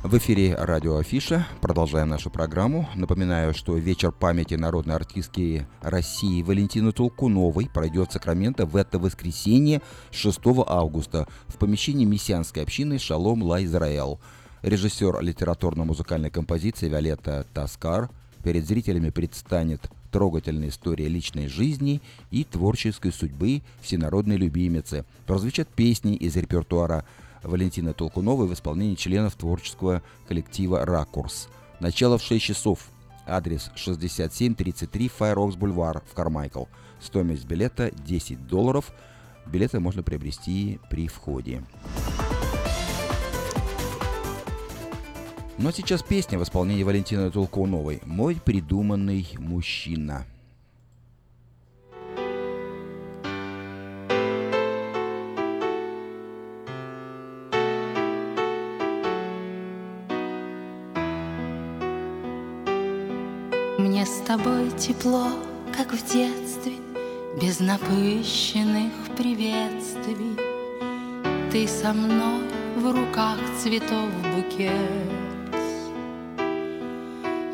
В 0.05 0.19
эфире 0.19 0.53
радио 0.53 0.97
Афиша. 0.97 1.47
Продолжаем 1.61 2.09
нашу 2.09 2.29
программу. 2.29 2.87
Напоминаю, 2.93 3.55
что 3.55 3.75
вечер 3.75 4.11
памяти 4.11 4.53
народной 4.53 4.93
артистки 4.93 5.65
России 5.81 6.43
Валентины 6.43 6.91
Толкуновой 6.91 7.67
пройдет 7.73 8.11
в 8.11 8.13
Сакраменто 8.13 8.67
в 8.67 8.75
это 8.75 8.99
воскресенье 8.99 9.81
6 10.11 10.39
августа 10.67 11.27
в 11.47 11.57
помещении 11.57 12.05
мессианской 12.05 12.61
общины 12.61 12.99
Шалом 12.99 13.41
Ла 13.41 13.63
Израэл. 13.63 14.19
Режиссер 14.61 15.21
литературно-музыкальной 15.21 16.29
композиции 16.29 16.87
Виолетта 16.87 17.47
Таскар 17.55 18.11
перед 18.43 18.67
зрителями 18.67 19.09
предстанет 19.09 19.89
трогательная 20.11 20.69
история 20.69 21.07
личной 21.07 21.47
жизни 21.47 21.99
и 22.29 22.43
творческой 22.43 23.11
судьбы 23.11 23.63
всенародной 23.81 24.37
любимицы. 24.37 25.03
Прозвучат 25.25 25.67
песни 25.67 26.15
из 26.15 26.35
репертуара 26.35 27.05
Валентины 27.45 27.93
Толкуновой 27.93 28.47
в 28.47 28.53
исполнении 28.53 28.95
членов 28.95 29.35
творческого 29.35 30.01
коллектива 30.27 30.85
«Ракурс». 30.85 31.47
Начало 31.79 32.17
в 32.17 32.23
6 32.23 32.43
часов. 32.43 32.87
Адрес 33.27 33.71
6733 33.75 35.07
Файрокс 35.09 35.55
Бульвар 35.55 36.03
в 36.09 36.13
Кармайкл. 36.13 36.65
Стоимость 36.99 37.45
билета 37.45 37.91
10 38.05 38.47
долларов. 38.47 38.91
Билеты 39.45 39.79
можно 39.79 40.03
приобрести 40.03 40.79
при 40.89 41.07
входе. 41.07 41.63
Но 45.57 45.71
сейчас 45.71 46.03
песня 46.03 46.37
в 46.37 46.43
исполнении 46.43 46.83
Валентины 46.83 47.31
Толкуновой 47.31 48.01
«Мой 48.05 48.35
придуманный 48.43 49.27
мужчина». 49.37 50.25
Тобой 64.37 64.69
тепло, 64.71 65.29
как 65.75 65.93
в 65.93 66.13
детстве, 66.13 66.73
Без 67.41 67.59
напыщенных 67.59 68.91
приветствий. 69.17 70.37
Ты 71.51 71.67
со 71.67 71.93
мной 71.93 72.41
в 72.75 72.91
руках 72.91 73.37
цветов 73.57 74.09
букет. 74.35 74.73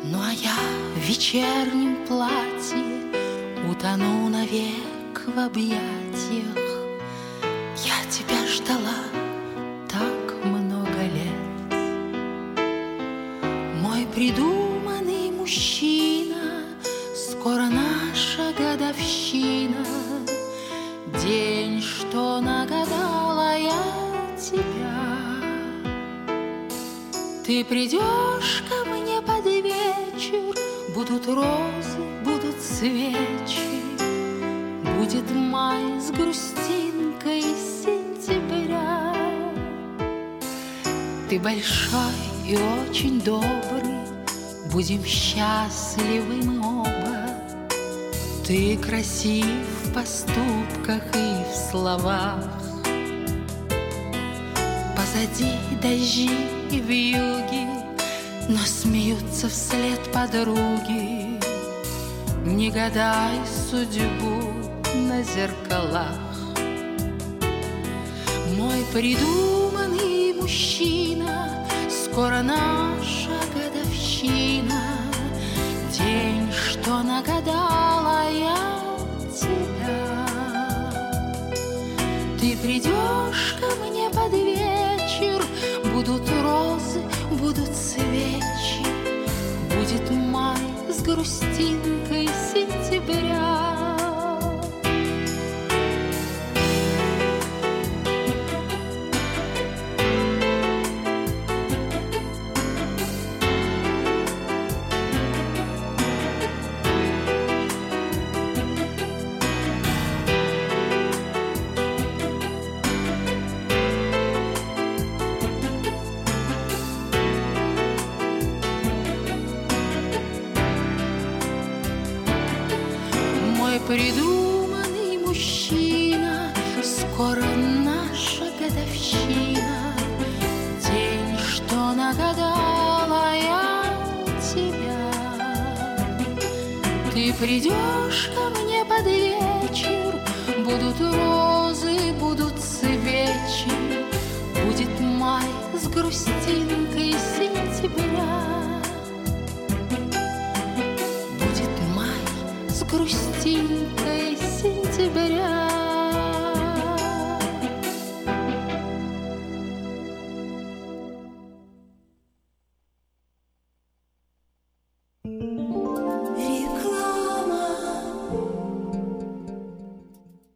Ну 0.04 0.18
а 0.20 0.32
я 0.32 0.56
в 0.96 0.98
вечернем 0.98 2.04
платье 2.06 2.84
Утону 3.70 4.28
навек 4.28 5.22
в 5.26 5.38
объятиях. 5.38 6.58
Я 7.76 8.10
тебя 8.10 8.46
ждала 8.48 9.01
придешь 27.72 28.62
ко 28.68 28.84
мне 28.90 29.22
под 29.22 29.46
вечер, 29.46 30.54
Будут 30.94 31.26
розы, 31.26 32.02
будут 32.22 32.60
свечи, 32.60 33.80
Будет 34.98 35.30
май 35.30 35.82
с 35.98 36.10
грустинкой 36.10 37.40
сентября. 37.40 39.14
Ты 41.30 41.40
большой 41.40 42.12
и 42.46 42.58
очень 42.58 43.22
добрый, 43.22 44.04
Будем 44.70 45.02
счастливы 45.06 46.42
мы 46.44 46.60
оба. 46.80 47.30
Ты 48.46 48.76
красив 48.76 49.46
в 49.84 49.94
поступках 49.94 51.02
и 51.14 51.42
в 51.50 51.70
словах. 51.70 52.50
Позади 54.94 55.52
дожди 55.80 56.61
и 56.72 56.80
вьюги, 56.80 57.66
Но 58.48 58.58
смеются 58.64 59.48
вслед 59.48 60.00
подруги. 60.12 61.38
Не 62.44 62.70
гадай 62.70 63.38
судьбу 63.70 64.52
на 64.94 65.22
зеркалах. 65.22 66.18
Мой 68.56 68.84
придуманный 68.92 70.34
мужчина, 70.34 71.66
Скоро 71.88 72.42
наша 72.42 73.36
годовщина, 73.54 74.82
День, 75.90 76.50
что 76.52 77.02
нагадала 77.02 78.30
я 78.30 78.56
тебя. 79.34 80.26
Ты 82.40 82.56
придешь 82.56 83.56
ко 83.60 83.68
мне 83.84 84.10
под 84.10 84.32
Будут 86.04 86.28
розы, 86.42 87.00
будут 87.30 87.76
свечи, 87.76 88.84
Будет 89.72 90.10
май 90.10 90.58
с 90.90 91.00
грустинкой 91.00 92.28
сентября. 92.52 93.71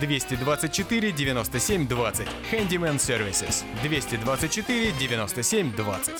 224 0.00 1.12
97 1.12 1.86
20. 1.86 2.28
Handyman 2.50 2.98
Services. 2.98 3.64
224 3.82 4.92
97 4.98 5.72
20. 5.72 6.14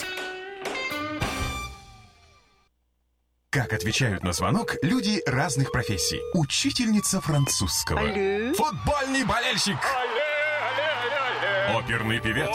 Как 3.50 3.72
отвечают 3.72 4.22
на 4.22 4.32
звонок 4.32 4.76
люди 4.82 5.22
разных 5.26 5.72
профессий. 5.72 6.20
Учительница 6.34 7.20
французского. 7.20 8.00
Алле. 8.00 8.52
Футбольный 8.54 9.24
болельщик. 9.24 9.78
Оперный 11.74 12.20
певец. 12.20 12.54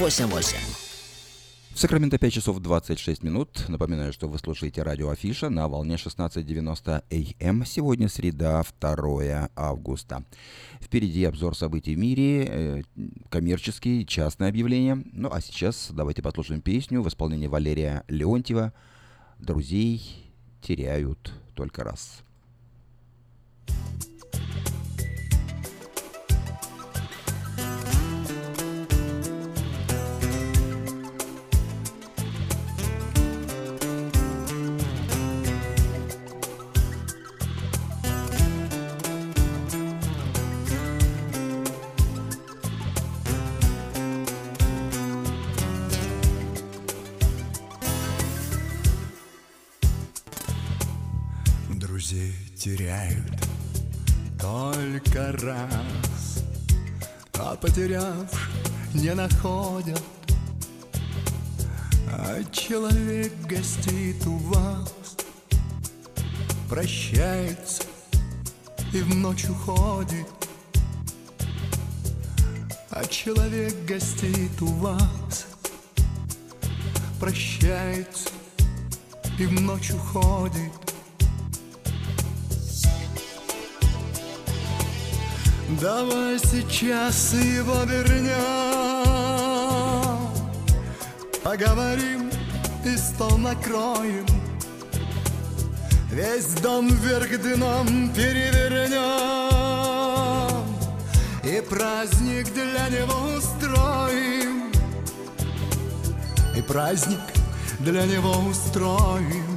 88. 0.00 0.56
В 1.74 1.78
Сакраменто 1.78 2.16
5 2.16 2.32
часов 2.32 2.58
26 2.58 3.22
минут. 3.22 3.66
Напоминаю, 3.68 4.14
что 4.14 4.28
вы 4.28 4.38
слушаете 4.38 4.82
радио 4.82 5.10
Афиша 5.10 5.50
на 5.50 5.68
волне 5.68 5.96
16.90 5.96 7.34
АМ. 7.38 7.66
Сегодня 7.66 8.08
среда, 8.08 8.64
2 8.80 9.50
августа. 9.54 10.24
Впереди 10.80 11.22
обзор 11.26 11.54
событий 11.54 11.94
в 11.94 11.98
мире, 11.98 12.46
э, 12.48 12.82
коммерческие, 13.28 14.06
частные 14.06 14.48
объявления. 14.48 15.04
Ну 15.12 15.28
а 15.30 15.42
сейчас 15.42 15.90
давайте 15.90 16.22
послушаем 16.22 16.62
песню 16.62 17.02
в 17.02 17.08
исполнении 17.08 17.46
Валерия 17.46 18.02
Леонтьева 18.08 18.72
«Друзей 19.38 20.32
теряют 20.62 21.30
только 21.54 21.84
раз». 21.84 22.22
Друзей 23.66 24.09
только 54.90 55.32
раз, 55.44 56.44
а 57.34 57.54
потерявших 57.54 58.50
не 58.92 59.14
находят. 59.14 60.02
А 62.08 62.42
человек 62.50 63.32
гостит 63.46 64.26
у 64.26 64.36
вас, 64.36 65.16
прощается 66.68 67.84
и 68.92 69.00
в 69.02 69.14
ночь 69.14 69.44
уходит. 69.44 70.26
А 72.90 73.04
человек 73.04 73.74
гостит 73.86 74.60
у 74.60 74.66
вас, 74.66 75.46
прощается 77.20 78.30
и 79.38 79.46
в 79.46 79.60
ночь 79.60 79.92
уходит. 79.92 80.89
Давай 85.78 86.38
сейчас 86.38 87.32
его 87.34 87.84
вернем, 87.84 88.34
поговорим 91.44 92.28
и 92.84 92.96
стол 92.96 93.38
накроем. 93.38 94.26
Весь 96.10 96.54
дом 96.54 96.88
вверх 96.88 97.40
дном 97.40 98.12
перевернем. 98.12 99.00
И 101.44 101.60
праздник 101.60 102.52
для 102.52 102.88
него 102.88 103.36
устроим. 103.36 104.72
И 106.56 106.62
праздник 106.62 107.20
для 107.78 108.06
него 108.06 108.32
устроим 108.48 109.49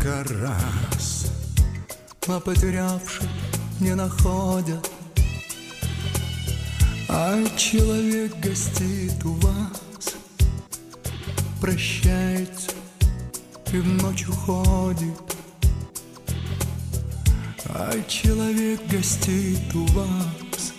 только 0.00 0.24
раз, 0.40 1.26
а 2.26 2.40
потерявших 2.40 3.28
не 3.80 3.94
находят. 3.94 4.90
А 7.08 7.44
человек 7.56 8.34
гостит 8.40 9.24
у 9.24 9.34
вас, 9.34 10.14
прощается 11.60 12.70
и 13.72 13.78
в 13.78 14.02
ночь 14.02 14.26
уходит. 14.28 15.18
А 17.66 17.92
человек 18.08 18.80
гостит 18.88 19.74
у 19.74 19.84
вас, 19.86 20.72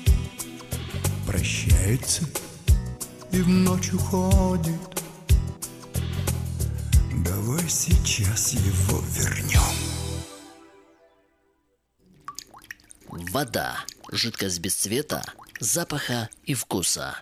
прощается 1.27 2.23
и 3.31 3.41
в 3.41 3.47
ночь 3.47 3.93
уходит. 3.93 5.00
Давай 7.61 7.69
сейчас 7.69 8.53
его 8.53 9.03
вернем. 9.11 9.61
Вода. 13.31 13.85
Жидкость 14.11 14.59
без 14.59 14.73
цвета, 14.73 15.23
запаха 15.59 16.31
и 16.43 16.55
вкуса. 16.55 17.17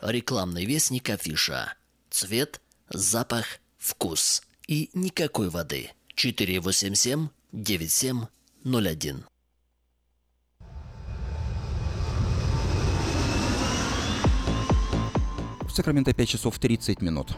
Рекламный 0.00 0.64
вестник 0.64 1.08
афиша. 1.08 1.74
Цвет, 2.10 2.60
запах, 2.88 3.60
вкус. 3.78 4.42
И 4.66 4.90
никакой 4.92 5.50
воды. 5.50 5.92
487 6.16 7.28
9701. 7.52 9.24
В 15.62 15.70
Сакраменто 15.70 16.12
5 16.12 16.28
часов 16.28 16.58
30 16.58 17.00
минут. 17.02 17.36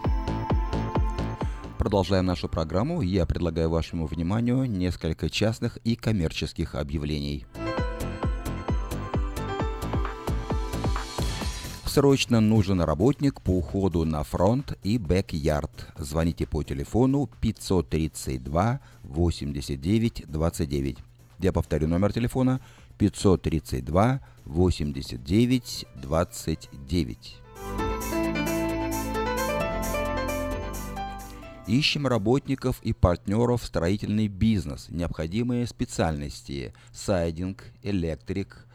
Продолжаем 1.79 2.27
нашу 2.27 2.49
программу. 2.49 3.03
Я 3.03 3.25
предлагаю 3.25 3.71
вашему 3.71 4.07
вниманию 4.07 4.65
несколько 4.65 5.31
частных 5.31 5.77
и 5.85 5.95
коммерческих 5.95 6.75
объявлений. 6.75 7.47
Срочно 11.87 12.41
нужен 12.41 12.81
работник 12.81 13.41
по 13.41 13.51
уходу 13.51 14.05
на 14.05 14.25
фронт 14.25 14.77
и 14.83 14.99
бэк-ярд. 14.99 15.95
Звоните 15.97 16.49
по 16.49 16.65
телефону 16.65 17.31
532 17.41 18.81
89 19.05 20.25
29. 20.27 20.99
Я 21.39 21.53
повторю 21.53 21.87
номер 21.87 22.13
телефона 22.13 22.61
532 22.99 24.21
89 24.45 25.87
29. 25.95 27.37
Ищем 31.69 32.07
работников 32.07 32.81
и 32.83 32.95
партнеров 32.95 33.61
в 33.61 33.67
строительный 33.67 34.27
бизнес. 34.27 34.87
Необходимые 34.89 35.67
специальности– 35.67 36.73
сайдинг, 36.93 37.63
электрик, 37.83 38.67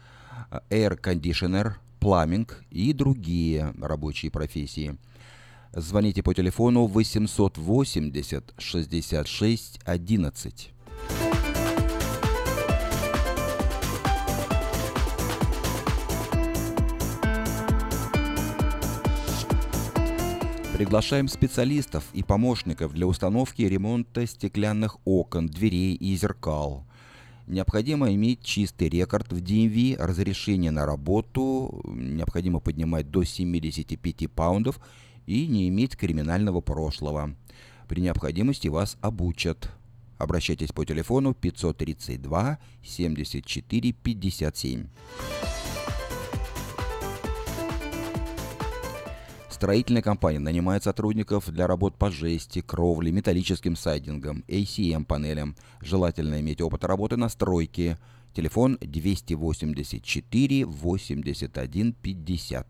air 0.70 1.00
conditioner, 1.00 1.72
пламинг 1.98 2.62
и 2.70 2.92
другие 2.92 3.74
рабочие 3.80 4.30
профессии. 4.30 4.96
Звоните 5.72 6.22
по 6.22 6.34
телефону 6.34 6.86
880 6.86 8.54
66 8.58 9.80
11. 9.84 10.73
Приглашаем 20.74 21.28
специалистов 21.28 22.02
и 22.14 22.24
помощников 22.24 22.92
для 22.94 23.06
установки 23.06 23.62
и 23.62 23.68
ремонта 23.68 24.26
стеклянных 24.26 24.96
окон, 25.04 25.46
дверей 25.46 25.94
и 25.94 26.16
зеркал. 26.16 26.84
Необходимо 27.46 28.12
иметь 28.12 28.42
чистый 28.42 28.88
рекорд 28.88 29.32
в 29.32 29.36
DMV, 29.36 29.96
разрешение 30.02 30.72
на 30.72 30.84
работу, 30.84 31.80
необходимо 31.84 32.58
поднимать 32.58 33.08
до 33.08 33.22
75 33.22 34.28
паундов 34.28 34.80
и 35.26 35.46
не 35.46 35.68
иметь 35.68 35.96
криминального 35.96 36.60
прошлого. 36.60 37.36
При 37.86 38.00
необходимости 38.00 38.66
вас 38.66 38.96
обучат. 39.00 39.70
Обращайтесь 40.18 40.72
по 40.72 40.84
телефону 40.84 41.34
532 41.34 42.58
74 42.82 43.92
57. 43.92 44.86
Строительная 49.64 50.02
компания 50.02 50.40
нанимает 50.40 50.84
сотрудников 50.84 51.50
для 51.50 51.66
работ 51.66 51.96
по 51.96 52.10
жести, 52.10 52.60
кровле, 52.60 53.10
металлическим 53.10 53.76
сайдингам, 53.76 54.44
ACM-панелям. 54.46 55.56
Желательно 55.80 56.38
иметь 56.42 56.60
опыт 56.60 56.84
работы 56.84 57.16
на 57.16 57.30
стройке. 57.30 57.96
Телефон 58.34 58.76
284 58.82 60.66
81 60.66 61.92
50. 61.94 62.66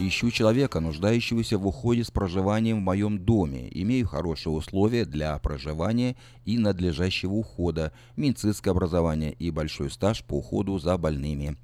Ищу 0.00 0.30
человека, 0.30 0.78
нуждающегося 0.78 1.58
в 1.58 1.66
уходе 1.66 2.04
с 2.04 2.10
проживанием 2.12 2.78
в 2.78 2.84
моем 2.84 3.18
доме. 3.18 3.68
Имею 3.72 4.06
хорошие 4.06 4.52
условия 4.52 5.04
для 5.04 5.36
проживания 5.40 6.14
и 6.44 6.56
надлежащего 6.56 7.32
ухода, 7.32 7.92
медицинское 8.14 8.70
образование 8.70 9.32
и 9.32 9.50
большой 9.50 9.90
стаж 9.90 10.22
по 10.22 10.34
уходу 10.34 10.78
за 10.78 10.96
больными. 10.98 11.56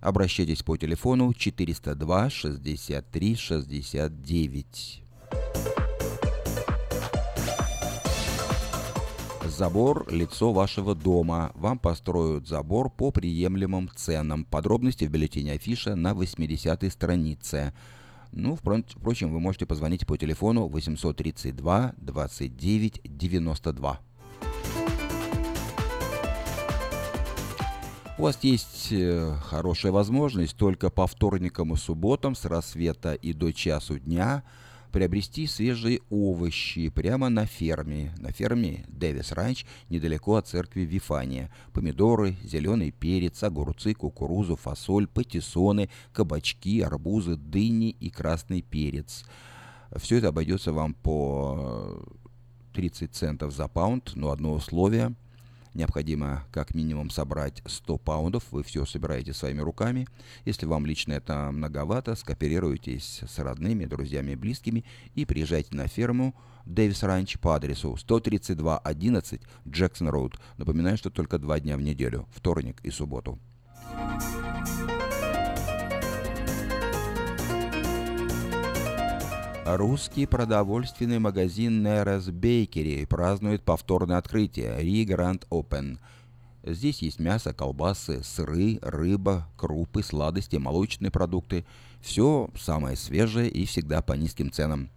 Обращайтесь 0.00 0.62
по 0.62 0.76
телефону 0.76 1.34
402 1.34 2.30
63 2.30 3.34
69. 3.34 5.02
Забор– 9.56 10.06
лицо 10.10 10.50
вашего 10.50 10.94
дома. 10.94 11.52
Вам 11.54 11.78
построят 11.78 12.48
забор 12.48 12.88
по 12.88 13.10
приемлемым 13.10 13.90
ценам. 13.94 14.46
Подробности 14.46 15.04
в 15.04 15.10
бюллетене 15.10 15.52
афиша 15.52 15.94
на 15.94 16.12
80-й 16.12 16.90
странице. 16.90 17.74
Ну, 18.32 18.56
впрочем, 18.56 19.30
вы 19.30 19.40
можете 19.40 19.66
позвонить 19.66 20.06
по 20.06 20.16
телефону 20.16 20.68
832 20.68 21.92
29 21.98 23.00
92. 23.04 24.00
У 28.16 28.22
вас 28.22 28.38
есть 28.42 28.88
э, 28.90 29.36
хорошая 29.44 29.92
возможность 29.92 30.56
только 30.56 30.88
по 30.88 31.06
вторникам 31.06 31.74
и 31.74 31.76
субботам 31.76 32.34
с 32.34 32.46
рассвета 32.46 33.12
и 33.12 33.34
до 33.34 33.52
часу 33.52 33.98
дня– 33.98 34.44
приобрести 34.92 35.46
свежие 35.46 36.00
овощи 36.10 36.88
прямо 36.90 37.30
на 37.30 37.46
ферме, 37.46 38.14
на 38.18 38.30
ферме 38.30 38.84
Дэвис 38.88 39.32
Ранч, 39.32 39.66
недалеко 39.88 40.36
от 40.36 40.46
церкви 40.46 40.82
Вифания. 40.82 41.50
Помидоры, 41.72 42.36
зеленый 42.44 42.92
перец, 42.92 43.42
огурцы, 43.42 43.94
кукурузу, 43.94 44.56
фасоль, 44.56 45.08
патиссоны, 45.08 45.88
кабачки, 46.12 46.80
арбузы, 46.82 47.36
дыни 47.36 47.96
и 47.98 48.10
красный 48.10 48.62
перец. 48.62 49.24
Все 49.96 50.18
это 50.18 50.28
обойдется 50.28 50.72
вам 50.72 50.94
по 50.94 52.04
30 52.74 53.14
центов 53.14 53.52
за 53.52 53.68
паунд, 53.68 54.12
но 54.14 54.30
одно 54.30 54.52
условие– 54.52 55.14
Необходимо 55.74 56.44
как 56.50 56.74
минимум 56.74 57.10
собрать 57.10 57.62
100 57.64 57.98
паундов, 57.98 58.44
вы 58.50 58.62
все 58.62 58.84
собираете 58.84 59.32
своими 59.32 59.60
руками. 59.60 60.06
Если 60.44 60.66
вам 60.66 60.84
лично 60.84 61.14
это 61.14 61.50
многовато, 61.50 62.14
скооперируйтесь 62.14 63.20
с 63.26 63.38
родными, 63.38 63.86
друзьями 63.86 64.34
близкими 64.34 64.84
и 65.14 65.24
приезжайте 65.24 65.74
на 65.74 65.88
ферму 65.88 66.34
Дэвис 66.66 67.02
Ранч 67.02 67.38
по 67.38 67.56
адресу 67.56 67.96
13211 67.96 69.40
Джексон 69.66 70.08
Роуд. 70.08 70.38
Напоминаю, 70.58 70.96
что 70.96 71.10
только 71.10 71.38
два 71.38 71.58
дня 71.58 71.76
в 71.76 71.82
неделю, 71.82 72.28
вторник 72.32 72.80
и 72.82 72.90
субботу. 72.90 73.38
Русский 79.64 80.26
продовольственный 80.26 81.20
магазин 81.20 81.84
Нерес 81.84 82.28
Бейкери 82.28 83.04
празднует 83.04 83.62
повторное 83.62 84.18
открытие 84.18 84.76
Ри 84.80 85.04
Гранд 85.04 85.46
Open. 85.50 86.00
Здесь 86.64 87.00
есть 87.00 87.20
мясо, 87.20 87.54
колбасы, 87.54 88.24
сыры, 88.24 88.80
рыба, 88.82 89.46
крупы, 89.56 90.02
сладости, 90.02 90.56
молочные 90.56 91.12
продукты. 91.12 91.64
Все 92.00 92.50
самое 92.58 92.96
свежее 92.96 93.48
и 93.48 93.64
всегда 93.64 94.02
по 94.02 94.14
низким 94.14 94.50
ценам. 94.50 94.90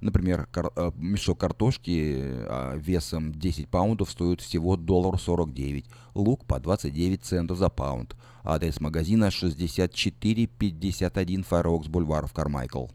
Например, 0.00 0.46
кар- 0.52 0.70
э, 0.76 0.92
мешок 0.96 1.40
картошки 1.40 2.14
э, 2.16 2.78
весом 2.78 3.32
10 3.32 3.68
паундов 3.68 4.08
стоит 4.10 4.40
всего 4.40 4.76
доллар 4.76 5.18
49, 5.18 5.84
лук 6.14 6.44
по 6.44 6.60
29 6.60 7.24
центов 7.24 7.58
за 7.58 7.70
паунд. 7.70 8.14
Адрес 8.44 8.80
магазина 8.80 9.32
6451 9.32 11.42
Файрокс 11.42 11.88
Бульвар 11.88 12.28
в 12.28 12.32
Кармайкл. 12.32 12.86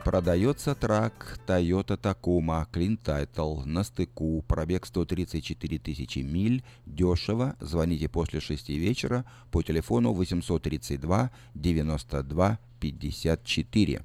Продается 0.07 0.77
трак 0.77 1.37
Toyota 1.49 2.01
Tacoma 2.01 2.65
Clean 2.73 2.97
Title 2.97 3.65
на 3.65 3.83
стыку, 3.83 4.45
пробег 4.47 4.87
134 4.87 5.81
тысячи 5.81 6.21
миль, 6.21 6.63
дешево, 6.87 7.57
звоните 7.59 8.09
после 8.09 8.39
6 8.39 8.69
вечера 8.69 9.25
по 9.51 9.63
телефону 9.63 10.13
832 10.13 11.33
92 11.55 12.59
54. 12.79 14.05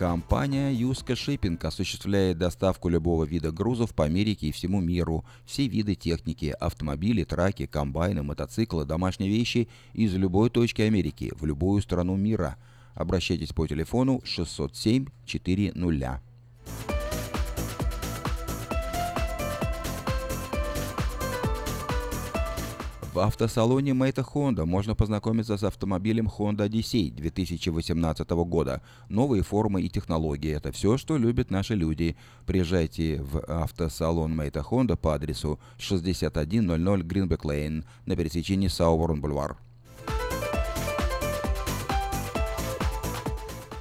Компания 0.00 0.72
Юска 0.72 1.14
Шиппинг 1.14 1.62
осуществляет 1.62 2.38
доставку 2.38 2.88
любого 2.88 3.24
вида 3.24 3.52
грузов 3.52 3.94
по 3.94 4.06
Америке 4.06 4.46
и 4.46 4.50
всему 4.50 4.80
миру. 4.80 5.26
Все 5.44 5.68
виды 5.68 5.94
техники, 5.94 6.56
автомобили, 6.58 7.22
траки, 7.22 7.66
комбайны, 7.66 8.22
мотоциклы, 8.22 8.86
домашние 8.86 9.28
вещи 9.28 9.68
из 9.92 10.14
любой 10.14 10.48
точки 10.48 10.80
Америки 10.80 11.30
в 11.38 11.44
любую 11.44 11.82
страну 11.82 12.16
мира. 12.16 12.56
Обращайтесь 12.94 13.52
по 13.52 13.66
телефону 13.66 14.22
607 14.24 15.04
400. 15.26 16.22
В 23.12 23.18
автосалоне 23.18 23.92
Мэйта 23.92 24.22
Honda 24.22 24.64
можно 24.64 24.94
познакомиться 24.94 25.56
с 25.56 25.64
автомобилем 25.64 26.28
Honda 26.28 26.68
Odyssey 26.68 27.10
2018 27.10 28.30
года. 28.30 28.82
Новые 29.08 29.42
формы 29.42 29.82
и 29.82 29.88
технологии– 29.88 30.52
это 30.56 30.70
все, 30.70 30.96
что 30.96 31.16
любят 31.16 31.50
наши 31.50 31.74
люди. 31.74 32.16
Приезжайте 32.46 33.20
в 33.20 33.40
автосалон 33.40 34.36
Мэйта 34.36 34.60
Honda 34.60 34.96
по 34.96 35.12
адресу 35.12 35.58
6100 35.78 36.42
Greenback 36.42 37.40
Lane 37.40 37.84
на 38.06 38.14
пересечении 38.14 38.68
Сауборн 38.68 39.20
Бульвар. 39.20 39.56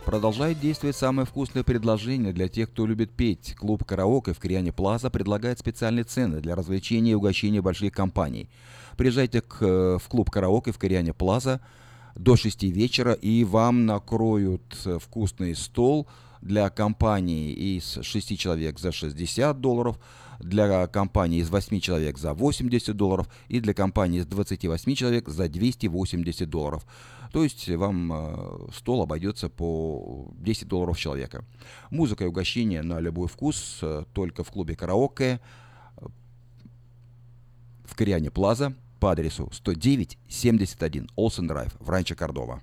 Продолжает 0.07 0.59
действовать 0.59 0.95
самое 0.95 1.27
вкусное 1.27 1.63
предложение 1.63 2.33
для 2.33 2.47
тех, 2.47 2.71
кто 2.71 2.87
любит 2.87 3.11
петь. 3.11 3.53
Клуб 3.53 3.85
«Караоке» 3.85 4.33
в 4.33 4.39
Кориане 4.39 4.73
Плаза 4.73 5.11
предлагает 5.11 5.59
специальные 5.59 6.05
цены 6.05 6.41
для 6.41 6.55
развлечения 6.55 7.11
и 7.11 7.13
угощения 7.13 7.61
больших 7.61 7.93
компаний. 7.93 8.49
Приезжайте 8.99 9.39
к, 9.39 9.97
в 9.97 10.09
клуб 10.09 10.29
«Караоке» 10.29 10.73
в 10.73 10.77
Кориане 10.77 11.13
Плаза 11.13 11.61
до 12.15 12.35
6 12.35 12.63
вечера, 12.63 13.13
и 13.13 13.45
вам 13.45 13.85
накроют 13.85 14.75
вкусный 14.99 15.55
стол 15.55 16.09
для 16.41 16.69
компании 16.69 17.53
из 17.53 17.99
6 18.01 18.37
человек 18.37 18.77
за 18.77 18.91
60 18.91 19.61
долларов, 19.61 19.97
для 20.39 20.85
компании 20.87 21.39
из 21.39 21.49
8 21.49 21.79
человек 21.79 22.17
за 22.17 22.33
80 22.33 22.93
долларов 22.93 23.29
и 23.47 23.61
для 23.61 23.73
компании 23.73 24.19
из 24.19 24.25
28 24.25 24.93
человек 24.95 25.29
за 25.29 25.47
280 25.47 26.49
долларов. 26.49 26.85
То 27.31 27.45
есть 27.45 27.69
вам 27.69 28.11
э, 28.11 28.67
стол 28.75 29.03
обойдется 29.03 29.47
по 29.47 30.27
10 30.33 30.67
долларов 30.67 30.99
человека. 30.99 31.45
Музыка 31.89 32.25
и 32.25 32.27
угощение 32.27 32.81
на 32.81 32.99
любой 32.99 33.29
вкус 33.29 33.79
э, 33.81 34.03
только 34.11 34.43
в 34.43 34.51
клубе 34.51 34.75
караоке 34.75 35.39
э, 35.95 36.05
в 37.85 37.95
Кориане 37.95 38.29
Плаза 38.29 38.75
по 38.99 39.11
адресу 39.11 39.49
109-71 39.65 41.09
Олсен 41.15 41.47
Драйв 41.47 41.75
в 41.79 41.89
Ранчо 41.89 42.15
Кордова. 42.15 42.61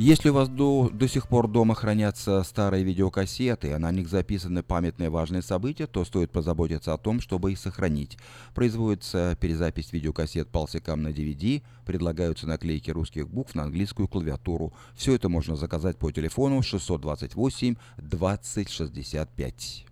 Если 0.00 0.28
у 0.28 0.32
вас 0.32 0.48
до, 0.48 0.90
до 0.92 1.08
сих 1.08 1.26
пор 1.26 1.48
дома 1.48 1.74
хранятся 1.74 2.44
старые 2.44 2.84
видеокассеты, 2.84 3.72
а 3.72 3.80
на 3.80 3.90
них 3.90 4.08
записаны 4.08 4.62
памятные 4.62 5.10
важные 5.10 5.42
события, 5.42 5.88
то 5.88 6.04
стоит 6.04 6.30
позаботиться 6.30 6.94
о 6.94 6.98
том, 6.98 7.20
чтобы 7.20 7.50
их 7.50 7.58
сохранить. 7.58 8.16
Производится 8.54 9.36
перезапись 9.40 9.92
видеокассет 9.92 10.50
полсекам 10.50 11.02
на 11.02 11.08
DVD, 11.08 11.64
предлагаются 11.84 12.46
наклейки 12.46 12.92
русских 12.92 13.28
букв 13.28 13.56
на 13.56 13.64
английскую 13.64 14.06
клавиатуру. 14.06 14.72
Все 14.94 15.16
это 15.16 15.28
можно 15.28 15.56
заказать 15.56 15.98
по 15.98 16.12
телефону 16.12 16.62
628 16.62 17.74
2065. 17.96 19.84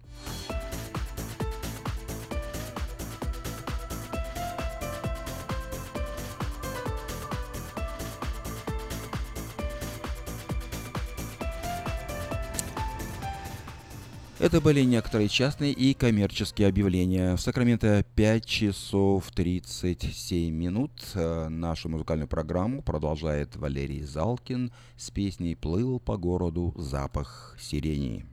Это 14.38 14.60
были 14.60 14.82
некоторые 14.82 15.28
частные 15.30 15.72
и 15.72 15.94
коммерческие 15.94 16.68
объявления. 16.68 17.36
В 17.36 17.40
Сакраменто 17.40 18.04
5 18.16 18.44
часов 18.44 19.30
37 19.34 20.54
минут. 20.54 20.92
Э, 21.14 21.48
нашу 21.48 21.88
музыкальную 21.88 22.28
программу 22.28 22.82
продолжает 22.82 23.56
Валерий 23.56 24.02
Залкин 24.02 24.72
с 24.98 25.10
песней 25.10 25.54
«Плыл 25.54 25.98
по 26.00 26.18
городу 26.18 26.74
запах 26.76 27.56
сирени». 27.58 28.26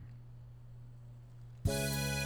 Одинокая 1.64 2.23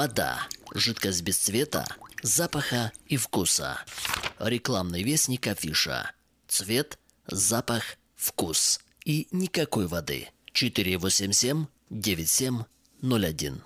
Вода. 0.00 0.48
Жидкость 0.74 1.20
без 1.20 1.36
цвета, 1.36 1.84
запаха 2.22 2.90
и 3.04 3.18
вкуса. 3.18 3.84
Рекламный 4.38 5.02
вестник 5.02 5.46
афиша. 5.46 6.12
Цвет, 6.48 6.98
запах, 7.26 7.82
вкус. 8.16 8.80
И 9.04 9.28
никакой 9.30 9.86
воды. 9.88 10.30
487 10.54 11.66
9701. 11.90 13.62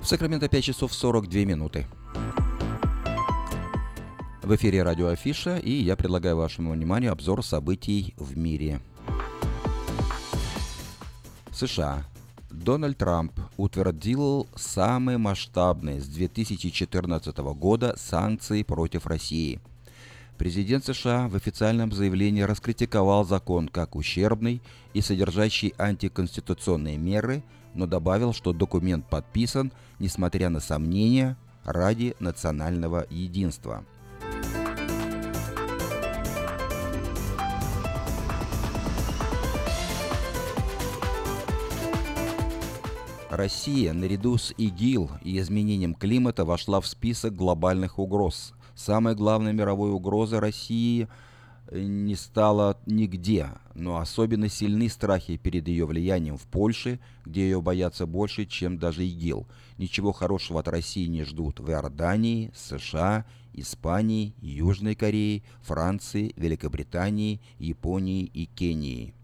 В 0.00 0.06
Сакраменто 0.06 0.48
5 0.48 0.64
часов 0.64 0.94
42 0.94 1.40
минуты. 1.44 1.86
В 4.44 4.54
эфире 4.56 4.82
радио 4.82 5.06
Афиша, 5.08 5.56
и 5.56 5.70
я 5.70 5.96
предлагаю 5.96 6.36
вашему 6.36 6.72
вниманию 6.72 7.12
обзор 7.12 7.42
событий 7.42 8.12
в 8.18 8.36
мире. 8.36 8.78
США. 11.50 12.04
Дональд 12.50 12.98
Трамп 12.98 13.32
утвердил 13.56 14.46
самые 14.54 15.16
масштабные 15.16 15.98
с 15.98 16.06
2014 16.08 17.34
года 17.54 17.94
санкции 17.96 18.62
против 18.64 19.06
России. 19.06 19.60
Президент 20.36 20.84
США 20.84 21.26
в 21.28 21.36
официальном 21.36 21.90
заявлении 21.90 22.42
раскритиковал 22.42 23.24
закон 23.24 23.66
как 23.66 23.96
ущербный 23.96 24.60
и 24.92 25.00
содержащий 25.00 25.72
антиконституционные 25.78 26.98
меры, 26.98 27.42
но 27.72 27.86
добавил, 27.86 28.34
что 28.34 28.52
документ 28.52 29.08
подписан, 29.08 29.72
несмотря 29.98 30.50
на 30.50 30.60
сомнения, 30.60 31.38
ради 31.64 32.14
национального 32.20 33.06
единства– 33.08 33.86
Россия 43.44 43.92
наряду 43.92 44.38
с 44.38 44.54
ИГИЛ 44.56 45.10
и 45.22 45.38
изменением 45.38 45.94
климата 45.94 46.46
вошла 46.46 46.80
в 46.80 46.86
список 46.86 47.36
глобальных 47.36 47.98
угроз. 47.98 48.54
Самой 48.74 49.14
главной 49.14 49.52
мировой 49.52 49.90
угрозой 49.90 50.38
России 50.38 51.08
э, 51.68 51.80
не 51.80 52.14
стало 52.14 52.78
нигде, 52.86 53.48
но 53.74 53.98
особенно 53.98 54.48
сильны 54.48 54.88
страхи 54.88 55.36
перед 55.36 55.68
ее 55.68 55.84
влиянием 55.84 56.38
в 56.38 56.46
Польше, 56.46 57.00
где 57.26 57.42
ее 57.42 57.60
боятся 57.60 58.06
больше, 58.06 58.46
чем 58.46 58.78
даже 58.78 59.04
ИГИЛ. 59.04 59.46
Ничего 59.76 60.12
хорошего 60.12 60.60
от 60.60 60.68
России 60.68 61.06
не 61.06 61.24
ждут 61.24 61.60
в 61.60 61.68
Иордании, 61.68 62.50
США, 62.54 63.26
Испании, 63.54 64.34
Южной 64.40 64.94
Корее, 64.94 65.42
Франции, 65.62 66.32
Великобритании, 66.36 67.40
Японии 67.58 68.24
и 68.24 68.46
Кении. 68.46 69.14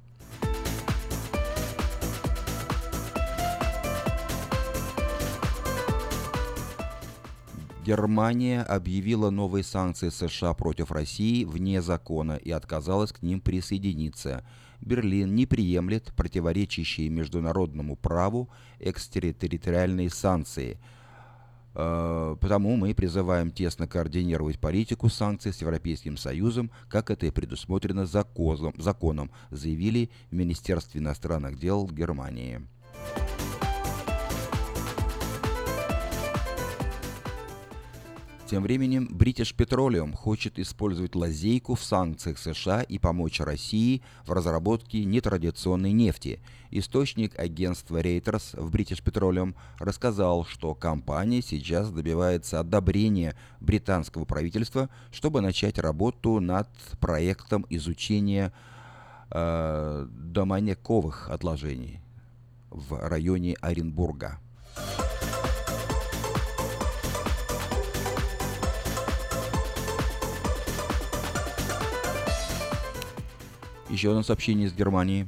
Германия 7.85 8.63
объявила 8.63 9.31
новые 9.31 9.65
санкции 9.65 10.11
США 10.11 10.55
против 10.55 10.93
России 10.93 11.45
вне 11.45 11.81
закона 11.83 12.37
и 12.37 12.51
отказалась 12.51 13.13
к 13.13 13.23
ним 13.23 13.41
присоединиться. 13.41 14.45
Берлин 14.81 15.35
не 15.35 15.47
приемлет 15.47 16.13
противоречащие 16.15 17.09
международному 17.09 17.97
праву 17.97 18.49
экстерриториальные 18.79 20.11
санкции. 20.11 20.79
Э, 21.75 22.37
потому 22.41 22.77
мы 22.77 22.95
призываем 22.95 23.51
тесно 23.51 23.87
координировать 23.87 24.59
политику 24.59 25.09
санкций 25.09 25.53
с 25.53 25.61
Европейским 25.61 26.17
Союзом, 26.17 26.71
как 26.89 27.11
это 27.11 27.27
и 27.27 27.31
предусмотрено 27.31 28.07
законом, 28.07 29.31
заявили 29.51 30.11
в 30.31 30.35
Министерстве 30.35 31.01
иностранных 31.01 31.59
дел 31.59 31.87
Германии. 31.93 32.61
Тем 38.51 38.65
временем 38.65 39.07
British 39.13 39.55
Petroleum 39.55 40.13
хочет 40.13 40.59
использовать 40.59 41.15
лазейку 41.15 41.77
в 41.77 41.85
санкциях 41.85 42.37
США 42.37 42.83
и 42.83 42.99
помочь 42.99 43.39
России 43.39 44.03
в 44.27 44.33
разработке 44.33 45.05
нетрадиционной 45.05 45.93
нефти. 45.93 46.41
Источник 46.73 47.39
агентства 47.39 48.01
Reuters 48.01 48.61
в 48.61 48.75
British 48.75 49.05
Petroleum 49.05 49.55
рассказал, 49.79 50.45
что 50.45 50.75
компания 50.75 51.43
сейчас 51.43 51.93
добивается 51.93 52.59
одобрения 52.59 53.37
британского 53.61 54.25
правительства, 54.25 54.91
чтобы 55.13 55.43
начать 55.43 55.79
работу 55.79 56.41
над 56.41 56.67
проектом 56.99 57.65
изучения 57.71 58.53
э, 59.31 60.09
доманековых 60.11 61.31
отложений 61.31 62.01
в 62.69 62.99
районе 62.99 63.55
Оренбурга. 63.61 64.41
Еще 73.91 74.11
одно 74.11 74.23
сообщение 74.23 74.69
из 74.69 74.73
Германии. 74.73 75.27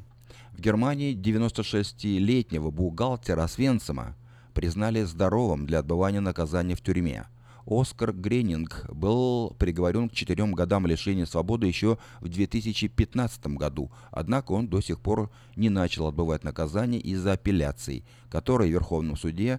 В 0.52 0.60
Германии 0.60 1.16
96-летнего 1.16 2.70
бухгалтера 2.70 3.48
Свенсома 3.48 4.14
признали 4.54 5.02
здоровым 5.02 5.66
для 5.66 5.80
отбывания 5.80 6.20
наказания 6.20 6.76
в 6.76 6.80
тюрьме. 6.80 7.26
Оскар 7.66 8.12
Гренинг 8.12 8.86
был 8.88 9.56
приговорен 9.58 10.08
к 10.08 10.12
четырем 10.12 10.52
годам 10.52 10.86
лишения 10.86 11.26
свободы 11.26 11.66
еще 11.66 11.98
в 12.20 12.28
2015 12.28 13.46
году, 13.48 13.90
однако 14.12 14.52
он 14.52 14.68
до 14.68 14.80
сих 14.80 15.00
пор 15.00 15.32
не 15.56 15.68
начал 15.68 16.06
отбывать 16.06 16.44
наказание 16.44 17.00
из-за 17.00 17.32
апелляций, 17.32 18.04
которые 18.30 18.70
в 18.70 18.74
Верховном 18.74 19.16
суде, 19.16 19.58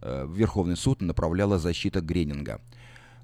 э, 0.00 0.24
в 0.24 0.34
Верховный 0.34 0.78
суд 0.78 1.02
направляла 1.02 1.58
защита 1.58 2.00
Гренинга– 2.00 2.62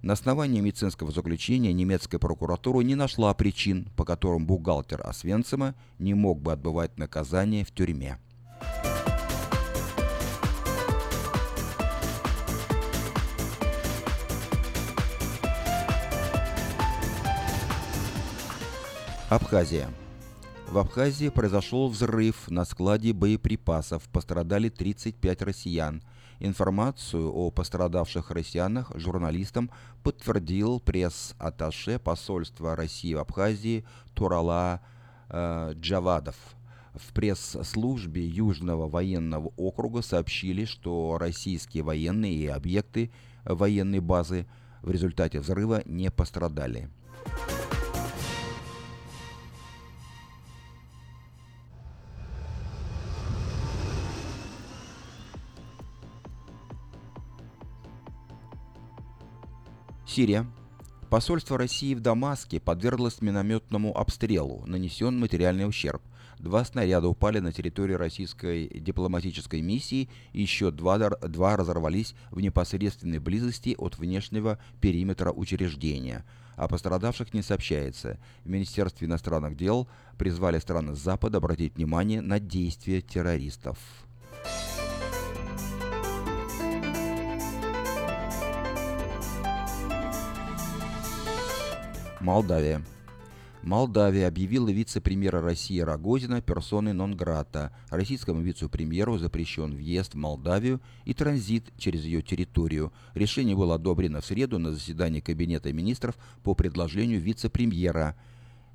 на 0.05 0.13
основании 0.13 0.61
медицинского 0.61 1.11
заключения 1.11 1.73
немецкая 1.73 2.19
прокуратура 2.19 2.83
не 2.83 2.95
нашла 2.95 3.33
причин, 3.33 3.89
по 3.97 4.05
которым 4.05 4.45
бухгалтер 4.45 5.01
Освенцима 5.03 5.75
не 5.99 6.13
мог 6.13 6.43
бы 6.43 6.53
отбывать 6.53 6.99
наказание 6.99 7.65
в 7.65 7.71
тюрьме. 7.71 8.19
Абхазия. 19.31 19.89
В 20.69 20.77
Абхазии 20.77 21.31
произошел 21.31 21.89
взрыв 21.89 22.51
на 22.51 22.67
складе 22.67 23.15
боеприпасов. 23.15 24.03
Пострадали 24.11 24.69
35 24.69 25.41
россиян– 25.41 26.03
Информацию 26.41 27.33
о 27.33 27.51
пострадавших 27.51 28.31
россиянах 28.31 28.93
журналистам 28.95 29.71
подтвердил 30.03 30.81
пресс-атташе 30.81 31.99
посольства 31.99 32.77
России 32.77 33.15
в 33.15 33.21
Абхазии 33.21 33.85
Турала 34.15 34.81
э, 35.29 35.73
Джавадов. 35.75 36.37
В 36.95 37.13
пресс-службе 37.13 38.25
Южного 38.25 38.89
военного 38.89 39.53
округа 39.57 40.03
сообщили, 40.03 40.65
что 40.65 41.19
российские 41.19 41.83
военные 41.83 42.35
и 42.35 42.47
объекты 42.47 43.11
военной 43.45 44.01
базы 44.01 44.47
в 44.83 44.91
результате 44.91 45.41
взрыва 45.41 45.83
не 45.87 46.11
пострадали. 46.11 46.89
Сирия. 60.15 60.47
Посольство 61.11 61.59
России 61.59 61.93
в 61.93 61.99
Дамаске 61.99 62.61
подверглось 62.61 63.21
минометному 63.21 63.99
обстрелу, 63.99 64.63
нанесен 64.65 65.19
материальный 65.19 65.67
ущерб. 65.67 66.01
Два 66.39 66.65
снаряда 66.65 67.09
упали 67.09 67.41
на 67.41 67.51
территорию 67.51 67.99
российской 67.99 68.69
дипломатической 68.69 69.61
миссии, 69.61 70.09
еще 70.33 70.71
два, 70.71 70.99
два 70.99 71.57
разорвались 71.57 72.15
в 72.31 72.41
непосредственной 72.41 73.19
близости 73.19 73.75
от 73.77 73.99
внешнего 73.99 74.61
периметра 74.81 75.33
учреждения. 75.33 76.25
О 76.55 76.69
пострадавших 76.69 77.35
не 77.35 77.43
сообщается. 77.43 78.21
В 78.45 78.51
Министерстве 78.51 79.09
иностранных 79.09 79.57
дел 79.57 79.89
призвали 80.17 80.61
страны 80.61 80.95
Запада 80.95 81.39
обратить 81.39 81.75
внимание 81.75 82.21
на 82.21 82.39
действия 82.39 83.01
террористов. 83.01 83.79
Молдавия. 92.25 92.81
Молдавия 93.63 94.29
объявила 94.29 94.71
вице-премьера 94.71 95.43
России 95.43 95.79
Рогозина 95.81 96.41
персоной 96.41 96.95
нон-грата. 96.95 97.71
Российскому 97.91 98.41
вице-премьеру 98.41 99.19
запрещен 99.19 99.75
въезд 99.77 100.15
в 100.15 100.17
Молдавию 100.17 100.81
и 101.05 101.13
транзит 101.13 101.71
через 101.77 102.05
ее 102.05 102.23
территорию. 102.23 102.95
Решение 103.13 103.55
было 103.55 103.75
одобрено 103.75 104.23
в 104.23 104.25
среду 104.25 104.59
на 104.59 104.73
заседании 104.73 105.21
Кабинета 105.21 105.71
министров 105.75 106.17
по 106.43 106.55
предложению 106.55 107.21
вице-премьера, 107.21 108.17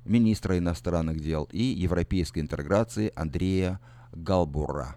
министра 0.04 0.56
иностранных 0.56 1.18
дел 1.18 1.48
и 1.50 1.60
европейской 1.60 2.38
интеграции 2.38 3.12
Андрея 3.16 3.80
Галбура. 4.12 4.94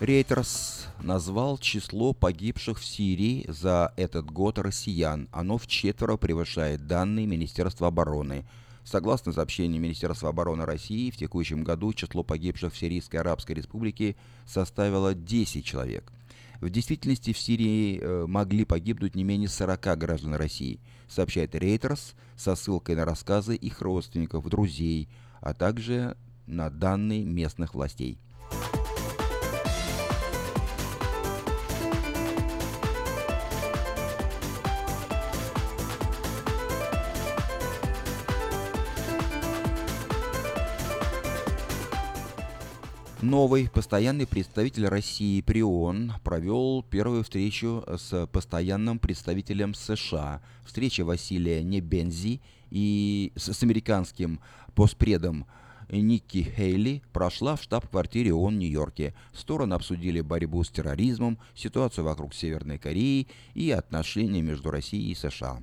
Рейтерс 0.00 0.86
назвал 1.02 1.58
число 1.58 2.14
погибших 2.14 2.78
в 2.78 2.84
Сирии 2.86 3.44
за 3.48 3.92
этот 3.98 4.30
год 4.30 4.58
россиян. 4.58 5.28
Оно 5.30 5.58
в 5.58 5.66
четверо 5.66 6.16
превышает 6.16 6.86
данные 6.86 7.26
Министерства 7.26 7.88
обороны. 7.88 8.46
Согласно 8.82 9.34
сообщению 9.34 9.82
Министерства 9.82 10.30
обороны 10.30 10.64
России, 10.64 11.10
в 11.10 11.18
текущем 11.18 11.64
году 11.64 11.92
число 11.92 12.22
погибших 12.22 12.72
в 12.72 12.78
Сирийской 12.78 13.16
Арабской 13.16 13.52
Республике 13.52 14.16
составило 14.46 15.14
10 15.14 15.62
человек. 15.66 16.10
В 16.62 16.70
действительности 16.70 17.34
в 17.34 17.38
Сирии 17.38 18.00
э, 18.00 18.24
могли 18.26 18.64
погибнуть 18.64 19.14
не 19.14 19.22
менее 19.22 19.50
40 19.50 19.98
граждан 19.98 20.34
России, 20.34 20.80
сообщает 21.08 21.54
Рейтерс 21.54 22.14
со 22.36 22.56
ссылкой 22.56 22.96
на 22.96 23.04
рассказы 23.04 23.54
их 23.54 23.82
родственников, 23.82 24.48
друзей, 24.48 25.10
а 25.42 25.52
также 25.52 26.16
на 26.46 26.70
данные 26.70 27.22
местных 27.22 27.74
властей. 27.74 28.18
Новый 43.22 43.68
постоянный 43.68 44.26
представитель 44.26 44.86
России 44.86 45.42
при 45.42 45.62
ООН 45.62 46.14
провел 46.24 46.82
первую 46.82 47.22
встречу 47.22 47.84
с 47.86 48.26
постоянным 48.28 48.98
представителем 48.98 49.74
США. 49.74 50.40
Встреча 50.64 51.04
Василия 51.04 51.62
Небензи 51.62 52.40
и 52.70 53.30
с, 53.36 53.52
с 53.52 53.62
американским 53.62 54.40
постпредом 54.74 55.44
Никки 55.90 56.50
Хейли 56.56 57.02
прошла 57.12 57.56
в 57.56 57.62
штаб-квартире 57.62 58.32
ООН 58.32 58.54
в 58.54 58.58
Нью-Йорке. 58.58 59.14
Стороны 59.34 59.74
обсудили 59.74 60.22
борьбу 60.22 60.64
с 60.64 60.70
терроризмом, 60.70 61.36
ситуацию 61.54 62.06
вокруг 62.06 62.32
Северной 62.32 62.78
Кореи 62.78 63.28
и 63.52 63.70
отношения 63.70 64.40
между 64.40 64.70
Россией 64.70 65.12
и 65.12 65.14
США. 65.14 65.58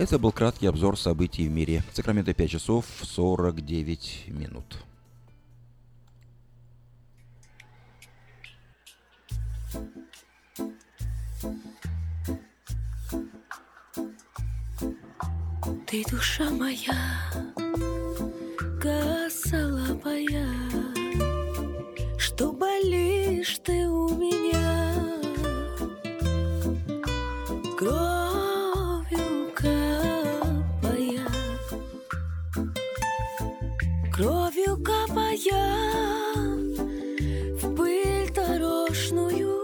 Это 0.00 0.18
был 0.18 0.32
краткий 0.32 0.66
обзор 0.66 0.98
событий 0.98 1.46
в 1.46 1.50
мире. 1.50 1.84
Сакраменто 1.92 2.32
5 2.32 2.50
часов 2.50 2.86
49 3.02 4.28
минут. 4.28 4.78
Ты 15.86 16.02
душа 16.10 16.48
моя, 16.48 17.30
косолапая, 18.80 20.48
Что 22.16 22.52
болишь 22.52 23.58
ты 23.62 23.86
у 23.86 24.08
меня 24.16 24.79
Кровью 34.70 34.84
капая 34.84 35.64
В 37.60 37.74
пыль 37.74 38.30
дорожную. 38.32 39.58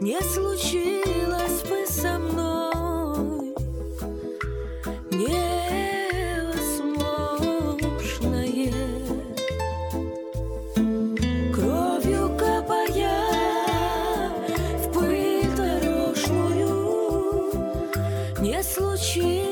Не 0.00 0.20
случилось 0.20 1.62
бы 1.62 1.86
со 1.86 2.18
мной 2.18 3.54
невозможное. 5.10 5.64
Кровью 11.54 12.36
капая 12.36 13.16
в 14.76 14.92
пыль 14.92 15.48
дорожную. 15.56 16.70
Не 18.40 18.62
случилось 18.62 19.47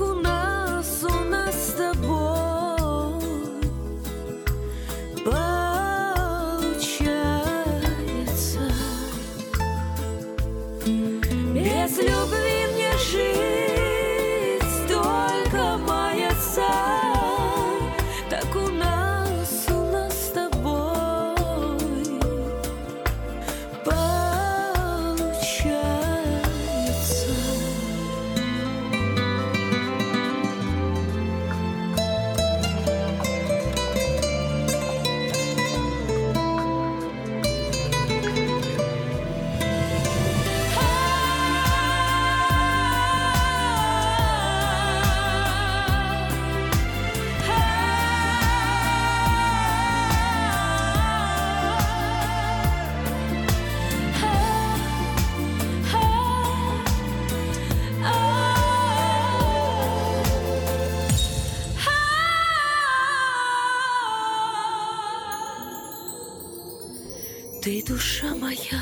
так 0.00 0.08
у 0.08 0.14
нас, 0.14 0.39
Ты 67.62 67.82
душа 67.82 68.34
моя, 68.34 68.80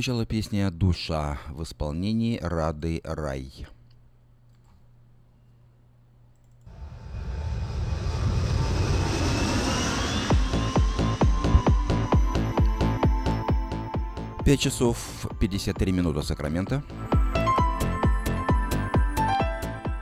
Прозвучала 0.00 0.24
песня 0.24 0.70
«Душа» 0.70 1.38
в 1.50 1.62
исполнении 1.62 2.38
Рады 2.40 3.02
Рай. 3.04 3.66
Пять 14.42 14.60
часов 14.60 14.96
53 15.38 15.92
минуты 15.92 16.22
Сакрамента. 16.22 16.82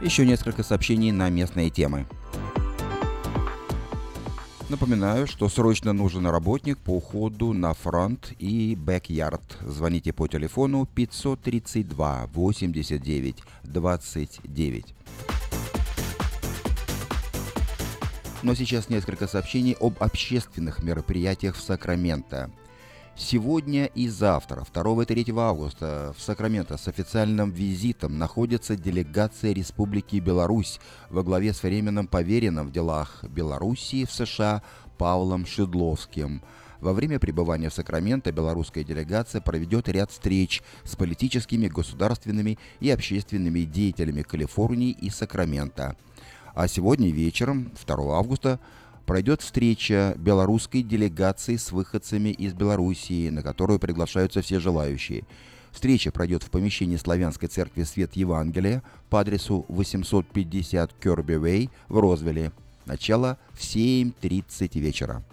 Еще 0.01 0.24
несколько 0.24 0.62
сообщений 0.62 1.11
на 1.11 1.28
местные 1.28 1.70
темы. 1.70 2.07
Напоминаю, 4.69 5.27
что 5.27 5.49
срочно 5.49 5.95
нужен 5.95 6.27
работник 6.27 6.77
по 6.77 6.91
уходу 6.91 7.55
на 7.55 7.73
фронт 7.73 8.33
и 8.39 8.77
бэк-ярд. 8.77 9.41
Звоните 9.62 10.12
по 10.12 10.29
телефону 10.29 10.85
532 10.85 12.29
89 12.35 13.37
29. 13.64 14.95
Но 18.43 18.55
сейчас 18.55 18.91
несколько 18.91 19.27
сообщений 19.27 19.75
об 19.81 19.95
общественных 20.01 20.83
мероприятиях 20.83 21.57
в 21.57 21.62
Сакраменто. 21.62 22.51
Сегодня 23.21 23.87
и 23.87 24.07
завтра, 24.07 24.64
2 24.73 25.03
и 25.03 25.05
3 25.05 25.35
августа, 25.37 26.14
в 26.16 26.23
Сакраменто 26.23 26.77
с 26.77 26.87
официальным 26.87 27.51
визитом 27.51 28.16
находится 28.16 28.77
делегация 28.77 29.53
Республики 29.53 30.16
Беларусь 30.16 30.79
во 31.11 31.25
главе 31.25 31.53
с 31.53 31.64
временным 31.64 32.07
поверенным 32.07 32.69
в 32.69 32.73
делах 32.73 33.25
Белоруссии 33.25 34.05
в 34.05 34.12
США 34.12 34.62
Павлом 34.99 35.47
Шедловским. 35.47 36.43
Во 36.81 36.93
время 36.93 37.19
пребывания 37.19 37.71
в 37.71 37.75
Сакраменто 37.75 38.31
белорусская 38.31 38.85
делегация 38.85 39.41
проведет 39.41 39.89
ряд 39.89 40.12
встреч 40.12 40.62
с 40.85 40.95
политическими, 40.95 41.66
государственными 41.66 42.57
и 42.79 42.89
общественными 42.89 43.62
деятелями 43.62 44.23
Калифорнии 44.23 44.93
и 44.93 45.11
Сакрамента. 45.11 45.97
А 46.55 46.69
сегодня 46.69 47.11
вечером, 47.11 47.73
2 47.85 48.16
августа, 48.16 48.61
пройдет 49.09 49.40
встреча 49.40 50.14
белорусской 50.18 50.82
делегации 50.82 51.56
с 51.56 51.72
выходцами 51.72 52.28
из 52.28 52.52
Белоруссии, 52.52 53.30
на 53.30 53.42
которую 53.42 53.78
приглашаются 53.78 54.42
все 54.42 54.61
желающие. 54.61 55.24
Встреча 55.72 56.12
пройдет 56.12 56.42
в 56.42 56.50
помещении 56.50 56.96
Славянской 56.96 57.48
церкви 57.48 57.84
Свет 57.84 58.16
Евангелия 58.16 58.82
по 59.09 59.20
адресу 59.20 59.64
850 59.68 60.92
Керби 61.02 61.42
Вей 61.42 61.70
в 61.88 61.98
Розвилле. 61.98 62.52
Начало 62.84 63.38
в 63.54 63.61
7.30 63.61 64.78
вечера. 64.78 65.24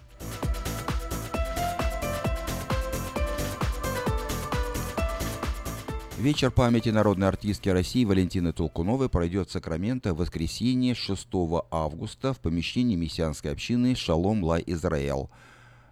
Вечер 6.18 6.50
памяти 6.50 6.90
народной 6.90 7.28
артистки 7.28 7.68
России 7.68 8.06
Валентины 8.06 8.54
Толкуновой 8.54 9.10
пройдет 9.10 9.50
в 9.50 9.52
Сакраменто 9.52 10.14
в 10.14 10.18
воскресенье 10.18 10.96
6 10.96 11.28
августа 11.70 12.34
в 12.34 12.40
помещении 12.40 12.96
мессианской 12.96 13.52
общины 13.52 13.96
Шалом 13.96 14.42
Лай 14.42 14.64
Израэл. 14.66 15.30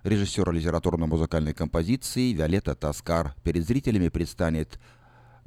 Режиссер 0.03 0.49
литературно-музыкальной 0.49 1.53
композиции 1.53 2.31
Виолетта 2.31 2.73
Таскар 2.73 3.35
перед 3.43 3.67
зрителями 3.67 4.07
предстанет 4.07 4.79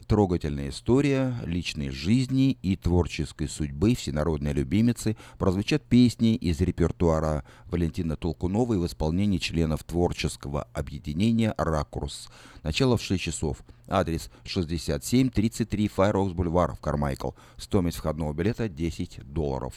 трогательная 0.07 0.71
история 0.71 1.35
личной 1.45 1.91
жизни 1.91 2.59
и 2.63 2.77
творческой 2.77 3.49
судьбы 3.49 3.95
всенародной 3.95 4.53
любимицы 4.53 5.17
прозвучат 5.39 5.83
песни 5.83 6.35
из 6.35 6.61
репертуара 6.61 7.45
Валентины 7.67 8.17
Толкуновой 8.17 8.79
в 8.79 8.87
исполнении 8.87 9.39
членов 9.39 9.85
творческого 9.85 10.69
объединения 10.73 11.55
«Ракурс». 11.59 12.29
Начало 12.63 12.97
в 12.97 13.03
6 13.03 13.23
часов. 13.23 13.59
Адрес 13.89 14.31
6733 14.45 15.89
Файрокс 15.89 16.33
Бульвар 16.33 16.75
в 16.75 16.81
Кармайкл. 16.81 17.31
Стоимость 17.57 17.99
входного 17.99 18.33
билета 18.33 18.69
10 18.69 19.21
долларов. 19.25 19.75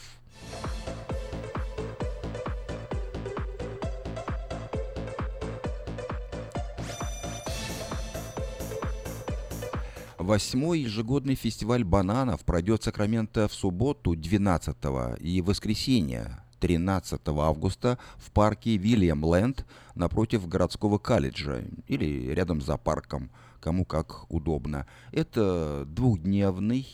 Восьмой 10.20 10.82
ежегодный 10.82 11.36
фестиваль 11.36 11.86
бананов 11.86 12.44
пройдет 12.44 12.82
в 12.82 12.84
Сакраменто 12.84 13.48
в 13.48 13.54
субботу 13.54 14.18
12 14.18 14.76
и 15.22 15.42
воскресенье 15.42 16.44
13 16.60 17.22
августа 17.30 17.98
в 18.18 18.30
парке 18.32 18.76
Вильям 18.76 19.24
Ленд 19.24 19.66
напротив 19.96 20.46
городского 20.46 20.98
колледжа 20.98 21.64
или 21.88 22.34
рядом 22.34 22.60
за 22.60 22.76
парком, 22.76 23.32
кому 23.62 23.86
как 23.86 24.30
удобно. 24.30 24.88
Это 25.14 25.86
двухдневный 25.88 26.86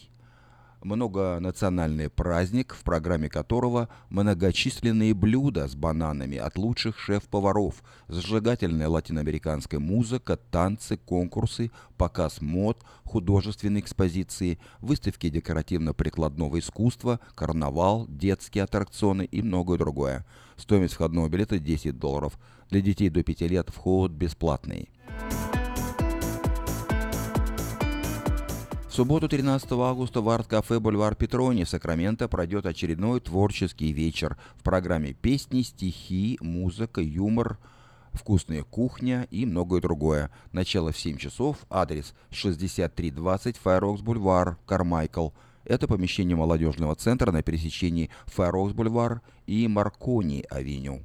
многонациональный 0.85 2.09
праздник, 2.09 2.75
в 2.75 2.83
программе 2.83 3.27
которого 3.27 3.89
многочисленные 4.09 5.13
блюда 5.13 5.67
с 5.67 5.75
бананами 5.75 6.37
от 6.37 6.57
лучших 6.57 6.99
шеф-поваров, 6.99 7.83
зажигательная 8.07 8.87
латиноамериканская 8.87 9.79
музыка, 9.79 10.37
танцы, 10.37 10.97
конкурсы, 10.97 11.71
показ 11.97 12.39
мод, 12.39 12.83
художественные 13.03 13.81
экспозиции, 13.81 14.59
выставки 14.79 15.29
декоративно-прикладного 15.29 16.59
искусства, 16.59 17.19
карнавал, 17.33 18.05
детские 18.07 18.63
аттракционы 18.63 19.23
и 19.23 19.41
многое 19.41 19.79
другое. 19.79 20.25
Стоимость 20.55 20.93
входного 20.93 21.27
билета 21.27 21.57
10 21.57 21.97
долларов. 21.97 22.37
Для 22.69 22.81
детей 22.81 23.09
до 23.09 23.23
5 23.23 23.41
лет 23.41 23.69
вход 23.69 24.11
бесплатный. 24.11 24.89
В 28.95 28.97
субботу 28.97 29.27
13 29.27 29.69
августа 29.73 30.21
в 30.21 30.29
арт-кафе 30.29 30.79
«Бульвар 30.79 31.15
Петрони» 31.15 31.65
в 31.65 31.69
Сакраменто 31.69 32.29
пройдет 32.29 32.65
очередной 32.65 33.19
творческий 33.19 33.91
вечер 33.91 34.37
в 34.55 34.63
программе 34.63 35.11
песни, 35.11 35.63
стихи, 35.63 36.37
музыка, 36.39 37.01
юмор, 37.01 37.57
вкусная 38.13 38.63
кухня 38.63 39.27
и 39.31 39.45
многое 39.45 39.81
другое. 39.81 40.31
Начало 40.53 40.93
в 40.93 40.97
7 40.97 41.17
часов, 41.17 41.57
адрес 41.69 42.13
6320 42.31 43.57
Fair 43.57 43.79
Oaks 43.79 44.01
Бульвар, 44.01 44.57
Кармайкл. 44.65 45.31
Это 45.65 45.89
помещение 45.89 46.37
молодежного 46.37 46.95
центра 46.95 47.33
на 47.33 47.43
пересечении 47.43 48.09
Fair 48.27 48.49
Oaks 48.49 48.71
Бульвар 48.71 49.21
и 49.45 49.67
Маркони 49.67 50.45
Авеню. 50.49 51.01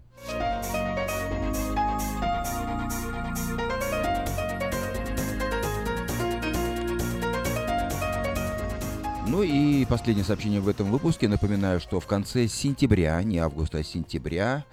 Ну 9.30 9.44
и 9.44 9.84
последнее 9.84 10.24
сообщение 10.24 10.60
в 10.60 10.68
этом 10.68 10.90
выпуске. 10.90 11.28
Напоминаю, 11.28 11.78
что 11.78 12.00
в 12.00 12.06
конце 12.06 12.48
сентября, 12.48 13.22
не 13.22 13.38
августа, 13.38 13.78
а 13.78 13.84
сентября, 13.84 14.64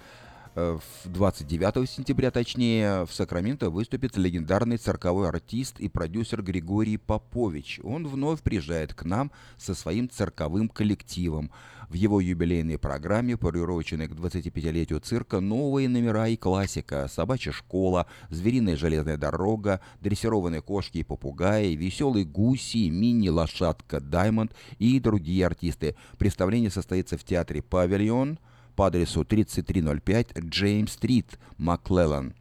29 1.04 1.76
э, 1.76 1.86
сентября, 1.86 2.30
точнее, 2.30 3.04
в 3.04 3.12
Сакраменто 3.12 3.70
выступит 3.70 4.16
легендарный 4.16 4.76
цирковой 4.76 5.28
артист 5.28 5.78
и 5.78 5.88
продюсер 5.88 6.42
Григорий 6.42 6.96
Попович. 6.96 7.80
Он 7.84 8.06
вновь 8.06 8.42
приезжает 8.42 8.92
к 8.92 9.04
нам 9.04 9.30
со 9.56 9.74
своим 9.74 10.10
цирковым 10.10 10.68
коллективом. 10.68 11.50
В 11.88 11.94
его 11.94 12.20
юбилейной 12.20 12.78
программе, 12.78 13.36
приуроченной 13.36 14.08
к 14.08 14.12
25-летию 14.12 15.00
цирка, 15.00 15.40
новые 15.40 15.88
номера 15.88 16.28
и 16.28 16.36
классика, 16.36 17.08
собачья 17.08 17.52
школа, 17.52 18.06
звериная 18.28 18.76
железная 18.76 19.16
дорога, 19.16 19.80
дрессированные 20.00 20.60
кошки 20.60 20.98
и 20.98 21.04
попугаи, 21.04 21.74
веселые 21.74 22.24
гуси, 22.24 22.90
мини-лошадка 22.90 24.00
Даймонд 24.00 24.52
и 24.78 24.98
другие 25.00 25.46
артисты. 25.46 25.96
Представление 26.18 26.70
состоится 26.70 27.16
в 27.16 27.24
театре 27.24 27.62
«Павильон», 27.62 28.38
по 28.78 28.86
адресу 28.86 29.24
3305 29.24 30.38
Джеймс-стрит, 30.38 31.36
Маклеллан. 31.56 32.32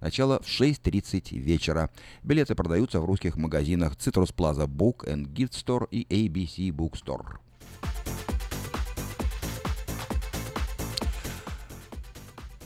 Начало 0.00 0.40
в 0.42 0.46
6.30 0.46 1.38
вечера. 1.38 1.88
Билеты 2.24 2.56
продаются 2.56 3.00
в 3.00 3.04
русских 3.04 3.36
магазинах 3.36 3.92
Citrus 3.94 4.34
Plaza 4.34 4.66
Book 4.66 5.06
and 5.06 5.32
Gift 5.32 5.52
Store 5.52 5.86
и 5.92 6.02
ABC 6.02 6.74
Bookstore. 6.74 7.36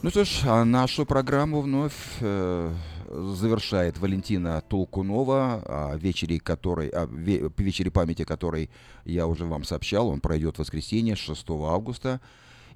Ну 0.00 0.08
что 0.08 0.24
ж, 0.24 0.44
а 0.46 0.64
нашу 0.64 1.04
программу 1.04 1.60
вновь 1.60 1.92
э, 2.20 2.74
завершает 3.10 3.98
Валентина 3.98 4.62
Толкунова, 4.62 5.62
о 5.66 5.96
вечере, 5.98 6.40
которой, 6.40 6.88
о 6.88 7.04
ве, 7.04 7.50
вечере 7.58 7.90
памяти 7.90 8.24
которой 8.24 8.70
я 9.04 9.26
уже 9.26 9.44
вам 9.44 9.64
сообщал. 9.64 10.08
Он 10.08 10.20
пройдет 10.22 10.56
в 10.56 10.60
воскресенье 10.60 11.14
6 11.14 11.44
августа. 11.50 12.22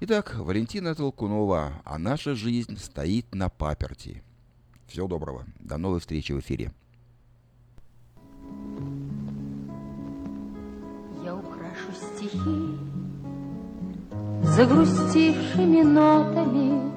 Итак, 0.05 0.35
Валентина 0.35 0.95
Толкунова, 0.95 1.81
а 1.85 1.97
наша 1.97 2.35
жизнь 2.35 2.77
стоит 2.77 3.33
на 3.33 3.47
паперти. 3.47 4.21
Всего 4.85 5.07
доброго. 5.07 5.45
До 5.61 5.77
новой 5.77 6.01
встречи 6.01 6.33
в 6.33 6.41
эфире. 6.41 6.73
Я 11.23 11.33
украшу 11.33 11.93
стихи 11.93 12.77
загрустившими 14.43 15.83
нотами 15.83 16.91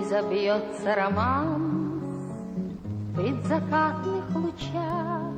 И 0.00 0.04
забьется 0.04 0.94
роман 0.94 1.98
в 1.98 3.16
предзакатных 3.16 4.30
лучах 4.36 5.31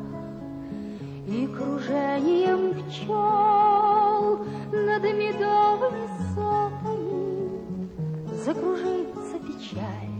И 1.26 1.46
кружением 1.46 2.74
пчел 2.84 4.44
над 4.72 5.02
медовыми 5.02 6.06
сотами 6.34 7.24
Закружится 8.44 9.38
печаль, 9.38 10.14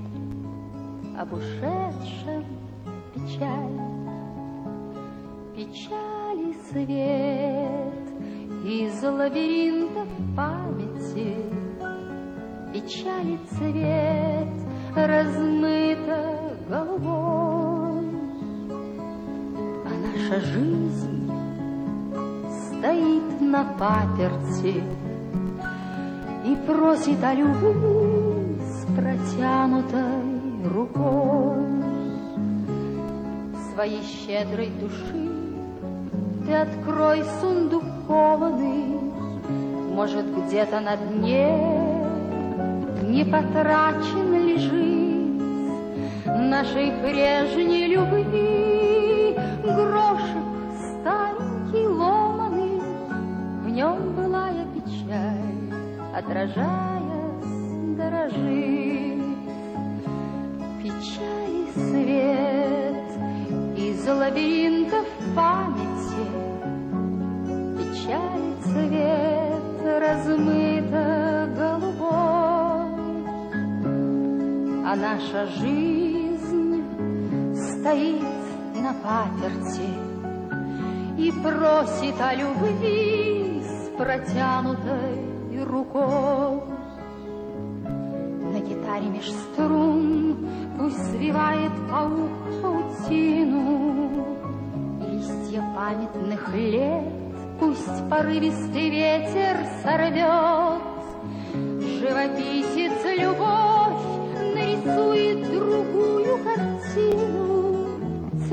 об 1.19 1.33
ушедшем 1.33 2.45
печаль. 3.15 3.95
Печали 5.55 6.55
свет 6.71 8.05
из 8.65 9.03
лабиринтов 9.03 10.09
памяти 10.35 11.37
Печали 12.73 13.39
цвет 13.51 14.49
размыто 14.97 16.57
голубой 16.69 17.74
наша 20.15 20.41
жизнь 20.41 21.31
стоит 22.69 23.41
на 23.41 23.65
паперти 23.79 24.83
И 26.45 26.57
просит 26.67 27.23
о 27.25 27.35
любви 27.35 28.59
с 28.61 28.85
протянутой 28.95 30.69
рукой. 30.73 31.65
Своей 33.73 34.03
щедрой 34.03 34.71
души 34.81 35.31
ты 36.47 36.53
открой 36.53 37.25
сундук 37.41 37.85
кованый, 38.07 39.01
Может, 39.95 40.27
где-то 40.47 40.81
на 40.81 40.97
дне 40.97 41.57
не 43.03 43.25
потрачен 43.25 44.47
лежит. 44.47 45.15
Нашей 46.27 46.93
прежней 47.03 47.87
любви 47.87 48.74
Грошек 49.75 50.47
старенький 50.79 51.89
ломаный, 51.89 52.81
В 53.64 53.68
нем 53.68 54.14
былая 54.14 54.64
печаль, 54.72 55.75
отражаясь, 56.14 57.45
дорожит. 57.97 59.25
Печали 60.81 61.66
свет 61.75 63.11
из 63.77 64.07
лабиринтов 64.07 65.07
памяти. 65.35 66.27
Печали 67.77 68.55
цвет 68.62 69.79
размыто 70.01 71.49
голубой. 71.57 72.95
А 74.87 74.95
наша 74.95 75.47
жизнь 75.59 76.85
стоит 77.55 78.34
на 78.85 78.93
паперти 78.93 79.89
И 81.16 81.32
просит 81.43 82.20
о 82.20 82.35
любви 82.35 83.62
с 83.62 83.89
протянутой 83.97 85.64
рукой 85.64 86.61
На 88.53 88.61
гитаре 88.61 89.09
меж 89.09 89.30
струн 89.32 90.37
пусть 90.78 91.12
свивает 91.12 91.72
паук 91.91 92.32
паутину 92.61 94.26
листья 95.01 95.64
памятных 95.74 96.55
лет 96.55 97.05
Пусть 97.59 98.09
порывистый 98.11 98.91
ветер 98.91 99.57
сорвет, 99.82 100.82
Живописец 101.55 103.05
любовь 103.16 104.05
нарисует 104.55 105.51
другую 105.51 106.45
картину. 106.45 107.54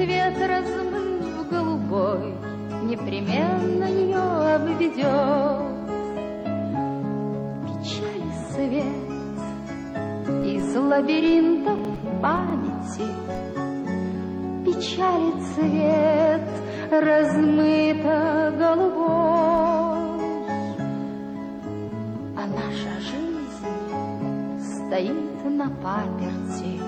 Цвет 0.02 0.36
размыв 0.36 1.48
голубой 1.48 2.34
непременно 2.86 3.86
ее 3.86 4.18
обведет. 4.56 5.06
Печали 7.68 8.32
свет 8.50 9.12
из 10.44 10.76
лабиринтов 10.76 11.78
памяти, 12.20 13.06
Печали 14.66 15.34
цвет 15.54 16.50
размыто 16.90 18.56
голубой, 18.58 20.00
А 22.38 22.48
наша 22.48 23.00
жизнь 23.02 24.64
стоит 24.64 25.46
на 25.46 25.70
паперти 25.70 26.81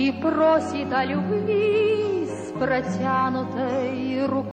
И 0.00 0.12
просит 0.12 0.90
о 0.94 1.04
любви 1.04 2.24
с 2.24 2.58
протянутой 2.58 4.24
рукой. 4.24 4.40